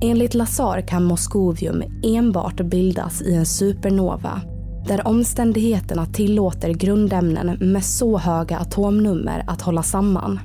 Enligt 0.00 0.34
Lazar 0.34 0.80
kan 0.80 1.04
moskovium 1.04 1.82
enbart 2.02 2.60
bildas 2.60 3.22
i 3.22 3.34
en 3.34 3.46
supernova 3.46 4.40
där 4.86 5.06
omständigheterna 5.06 6.06
tillåter 6.06 6.70
grundämnen 6.70 7.56
med 7.72 7.84
så 7.84 8.18
höga 8.18 8.58
atomnummer 8.58 9.44
att 9.46 9.62
hålla 9.62 9.82
samman. 9.82 10.40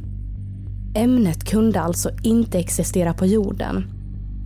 Ämnet 0.96 1.44
kunde 1.44 1.82
alltså 1.82 2.10
inte 2.24 2.60
existera 2.60 3.14
på 3.14 3.26
jorden 3.26 3.84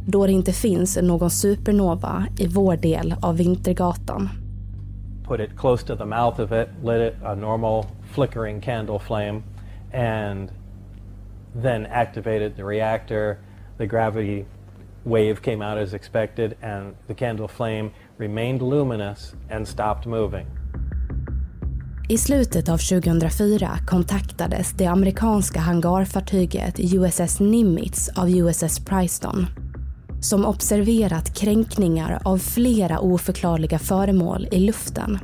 då 0.07 0.25
det 0.25 0.31
inte 0.31 0.51
finns 0.51 0.97
någon 1.01 1.29
supernova 1.29 2.25
i 2.37 2.47
vår 2.47 2.77
del 2.77 3.15
av 3.21 3.37
Vintergatan. 3.37 4.29
Put 5.27 5.39
it 5.39 5.57
close 5.57 5.87
to 5.87 5.95
the 5.95 6.05
mouth 6.05 6.41
of 6.41 6.51
it, 6.51 6.67
lit 6.83 7.13
it 7.13 7.23
a 7.23 7.35
normal 7.35 7.85
flickering 8.13 8.61
candle 8.61 8.99
flame 8.99 9.41
and 9.93 10.49
then 11.61 11.85
activated 11.85 12.55
the 12.55 12.63
reactor. 12.63 13.37
The 13.77 13.85
gravity 13.85 14.45
wave 15.05 15.35
came 15.41 15.61
out 15.61 15.77
as 15.77 15.93
expected 15.93 16.55
and 16.61 16.95
the 17.07 17.13
candle 17.13 17.47
flame 17.47 17.91
remained 18.17 18.61
luminous 18.61 19.33
and 19.51 19.67
stopped 19.67 20.05
moving. 20.05 20.45
I 22.09 22.17
slutet 22.17 22.69
av 22.69 22.77
2004 22.77 23.77
kontaktades 23.87 24.71
det 24.71 24.85
amerikanska 24.85 25.59
hangarfartyget 25.59 26.79
USS 26.79 27.39
Nimitz 27.39 28.09
av 28.15 28.29
USS 28.29 28.85
Princeton 28.85 29.45
som 30.25 30.45
observerat 30.45 31.33
kränkningar 31.37 32.19
av 32.25 32.37
flera 32.37 32.99
oförklarliga 32.99 33.79
föremål 33.79 34.47
i 34.51 34.59
luften. 34.59 35.19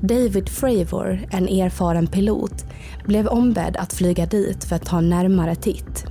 David 0.00 0.48
Fravor, 0.48 1.20
en 1.30 1.48
erfaren 1.48 2.06
pilot, 2.06 2.64
blev 3.04 3.26
ombedd 3.26 3.76
att 3.76 3.92
flyga 3.92 4.26
dit 4.26 4.64
för 4.64 4.76
att 4.76 4.86
ta 4.86 4.98
en 4.98 5.10
närmare 5.10 5.54
titt. 5.54 6.04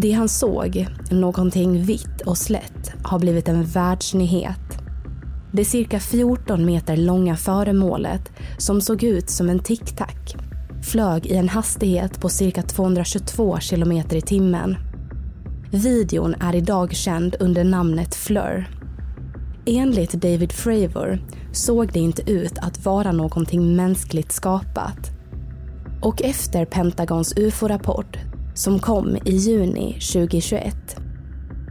Det 0.00 0.12
han 0.12 0.28
såg, 0.28 0.86
någonting 1.10 1.82
vitt 1.82 2.20
och 2.26 2.38
slätt, 2.38 2.92
har 3.02 3.18
blivit 3.18 3.48
en 3.48 3.64
världsnyhet. 3.64 4.78
Det 5.52 5.64
cirka 5.64 6.00
14 6.00 6.66
meter 6.66 6.96
långa 6.96 7.36
föremålet, 7.36 8.32
som 8.58 8.80
såg 8.80 9.02
ut 9.02 9.30
som 9.30 9.48
en 9.48 9.58
tic-tac, 9.58 10.36
flög 10.82 11.26
i 11.26 11.34
en 11.34 11.48
hastighet 11.48 12.20
på 12.20 12.28
cirka 12.28 12.62
222 12.62 13.60
kilometer 13.60 14.16
i 14.16 14.20
timmen. 14.20 14.76
Videon 15.70 16.34
är 16.40 16.54
idag 16.54 16.94
känd 16.94 17.36
under 17.40 17.64
namnet 17.64 18.14
Fleur. 18.14 18.70
Enligt 19.66 20.12
David 20.12 20.52
Fravor 20.52 21.18
såg 21.52 21.92
det 21.92 22.00
inte 22.00 22.30
ut 22.30 22.58
att 22.58 22.84
vara 22.84 23.12
någonting 23.12 23.76
mänskligt 23.76 24.32
skapat. 24.32 25.10
Och 26.02 26.22
efter 26.22 26.64
Pentagons 26.64 27.36
ufo-rapport 27.36 28.18
som 28.58 28.78
kom 28.78 29.16
i 29.24 29.36
juni 29.36 29.92
2021 29.92 30.74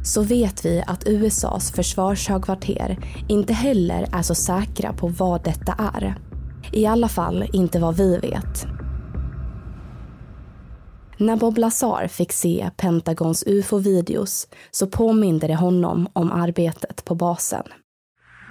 så 0.03 0.21
vet 0.21 0.65
vi 0.65 0.83
att 0.87 1.07
USAs 1.07 1.71
försvarshögkvarter 1.71 2.97
inte 3.29 3.53
heller 3.53 4.07
är 4.13 4.21
så 4.21 4.35
säkra 4.35 4.93
på 4.93 5.07
vad 5.07 5.43
detta 5.43 5.73
är. 5.93 6.15
I 6.71 6.85
alla 6.85 7.07
fall 7.07 7.49
inte 7.53 7.79
vad 7.79 7.97
vi 7.97 8.17
vet. 8.17 8.67
När 11.17 11.37
Bob 11.37 11.57
Lazar 11.57 12.07
fick 12.07 12.31
se 12.31 12.69
Pentagons 12.77 13.43
ufo-videos 13.47 14.47
så 14.71 14.87
påminde 14.87 15.47
det 15.47 15.55
honom 15.55 16.07
om 16.13 16.31
arbetet 16.31 17.05
på 17.05 17.15
basen. 17.15 17.63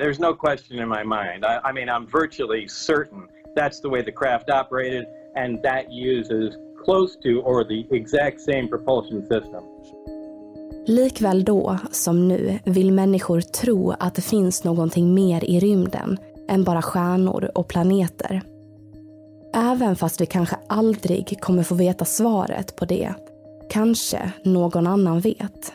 There's 0.00 0.20
no 0.20 0.34
question 0.34 0.78
in 0.78 0.88
my 0.88 1.04
mind. 1.04 1.44
I, 1.44 1.70
I 1.70 1.72
mean, 1.72 1.88
I'm 1.88 2.06
virtually 2.22 2.68
certain 2.68 3.22
that's 3.56 3.80
the 3.82 3.88
way 3.88 4.02
the 4.02 4.12
craft 4.12 4.50
operated 4.50 5.04
and 5.36 5.62
that 5.62 5.84
uses 5.90 6.65
close 6.86 7.12
to 7.22 7.28
or 7.28 7.64
the 7.64 7.96
exact 7.96 8.40
same 8.40 8.68
propulsion 8.68 9.20
system. 9.20 9.62
Likväl 10.86 11.44
då, 11.44 11.78
som 11.90 12.28
nu, 12.28 12.58
vill 12.64 12.92
människor 12.92 13.40
tro 13.40 13.94
att 13.98 14.14
det 14.14 14.22
finns 14.22 14.64
någonting 14.64 15.14
mer 15.14 15.44
i 15.44 15.60
rymden 15.60 16.18
än 16.48 16.64
bara 16.64 16.82
stjärnor 16.82 17.50
och 17.54 17.68
planeter. 17.68 18.42
Även 19.54 19.96
fast 19.96 20.20
vi 20.20 20.26
kanske 20.26 20.56
aldrig 20.66 21.40
kommer 21.40 21.62
få 21.62 21.74
veta 21.74 22.04
svaret 22.04 22.76
på 22.76 22.84
det, 22.84 23.14
kanske 23.70 24.32
någon 24.42 24.86
annan 24.86 25.20
vet. 25.20 25.72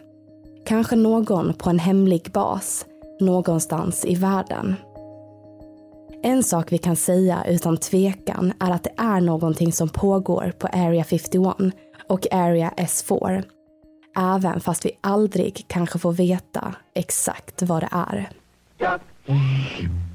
Kanske 0.65 0.95
någon 0.95 1.53
på 1.53 1.69
en 1.69 1.79
hemlig 1.79 2.31
bas, 2.33 2.85
någonstans 3.19 4.05
i 4.05 4.15
världen. 4.15 4.75
En 6.23 6.43
sak 6.43 6.71
vi 6.71 6.77
kan 6.77 6.95
säga 6.95 7.43
utan 7.47 7.77
tvekan 7.77 8.53
är 8.59 8.71
att 8.71 8.83
det 8.83 8.93
är 8.97 9.21
någonting 9.21 9.71
som 9.71 9.89
pågår 9.89 10.53
på 10.59 10.67
Area 10.67 11.03
51 11.03 11.73
och 12.07 12.27
Area 12.31 12.73
S4. 12.77 13.43
Även 14.17 14.59
fast 14.59 14.85
vi 14.85 14.91
aldrig 15.01 15.65
kanske 15.67 15.99
får 15.99 16.13
veta 16.13 16.75
exakt 16.93 17.61
vad 17.61 17.83
det 17.83 17.89
är. 17.91 18.29
Duck 18.77 19.01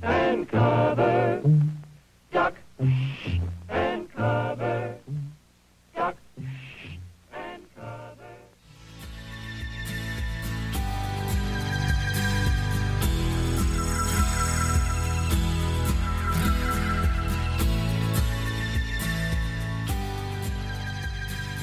and 0.02 0.50
cover. 0.50 1.40
Duck 2.32 2.54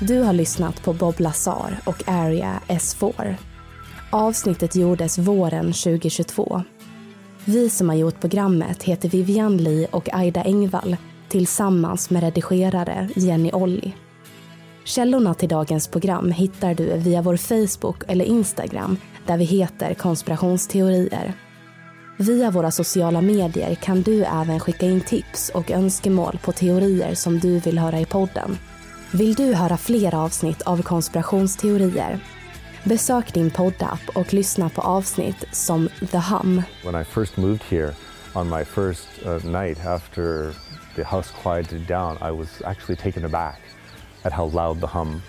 Du 0.08 0.20
har 0.20 0.34
lyssnat 0.34 0.84
på 0.84 0.94
Bob 0.94 1.20
Lazar 1.20 1.80
och 1.86 2.04
Area 2.08 2.60
S4. 2.68 3.36
Avsnittet 4.12 4.76
gjordes 4.76 5.18
våren 5.18 5.66
2022. 5.66 6.64
Vi 7.46 7.70
som 7.70 7.90
har 7.90 7.96
gjort 7.96 8.22
programmet 8.22 8.84
heter 8.84 9.10
Vivian 9.10 9.58
Lee 9.58 9.88
och 9.92 10.10
Aida 10.14 10.44
Engvall 10.44 10.98
tillsammans 11.30 12.10
med 12.10 12.24
redigerare 12.24 13.10
Jenny 13.16 13.52
Olli. 13.52 13.96
Källorna 14.84 15.34
till 15.34 15.50
dagens 15.50 15.88
program 15.88 16.32
hittar 16.32 16.74
du 16.74 16.98
via 16.98 17.22
vår 17.22 17.38
Facebook 17.38 18.04
eller 18.08 18.26
Instagram 18.26 18.98
där 19.28 19.38
vi 19.38 19.46
heter 19.46 19.94
konspirationsteorier. 19.94 21.34
Via 22.18 22.52
våra 22.52 22.72
sociala 22.72 23.22
medier 23.22 23.76
kan 23.76 24.02
du 24.02 24.24
även 24.24 24.60
skicka 24.60 24.86
in 24.86 25.02
tips 25.02 25.52
och 25.54 25.72
önskemål 25.72 26.40
på 26.44 26.52
teorier 26.52 27.16
som 27.16 27.40
du 27.40 27.60
vill 27.60 27.80
höra 27.80 28.00
i 28.00 28.06
podden. 28.06 28.58
Vill 29.14 29.34
du 29.34 29.54
höra 29.54 29.78
fler 29.78 30.16
avsnitt 30.16 30.62
av 30.62 30.82
konspirationsteorier? 30.82 32.20
Besök 32.84 33.34
din 33.34 33.52
poddapp 33.52 34.00
och 34.16 34.34
lyssna 34.34 34.70
på 34.70 34.82
avsnitt 34.82 35.46
som 35.52 35.90
The 36.12 36.18
Hum, 36.18 36.62
When 36.84 37.02
I 37.02 37.04
first 37.04 37.38
moved 37.38 37.64
here 37.70 37.94
on 38.34 38.50
my 38.50 38.66
first 38.66 39.08
uh, 39.26 39.46
night 39.46 39.86
after 39.86 40.54
the 40.96 41.04
house 41.04 41.32
quieted 41.44 41.88
down, 41.88 42.18
I 42.22 42.32
was 42.32 42.62
actually 42.66 42.96
taken 42.96 43.26
aback 43.26 43.62
at 44.24 44.34
how 44.34 44.50
loud 44.50 44.80
the 44.82 44.88
hum 44.88 45.22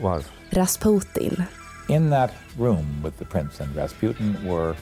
was. 0.00 0.24
Rasputin 0.50 1.44
In 1.88 2.10
that 2.10 2.30
room 2.58 3.02
with 3.04 3.18
the 3.18 3.24
prince 3.24 3.64
and 3.64 3.76
Rasputin 3.76 4.36
were 4.48 4.74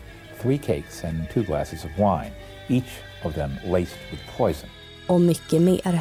three 0.43 0.59
cakes 0.59 1.05
and 1.05 1.31
two 1.35 1.43
glasses 1.45 1.85
of 1.85 1.91
wine, 1.99 2.33
each 2.69 3.01
of 3.25 3.35
them 3.35 3.51
laced 3.65 3.99
with 4.11 4.21
poison. 4.37 4.69
och 5.09 5.21
mycket 5.21 5.63
mer. 5.63 6.01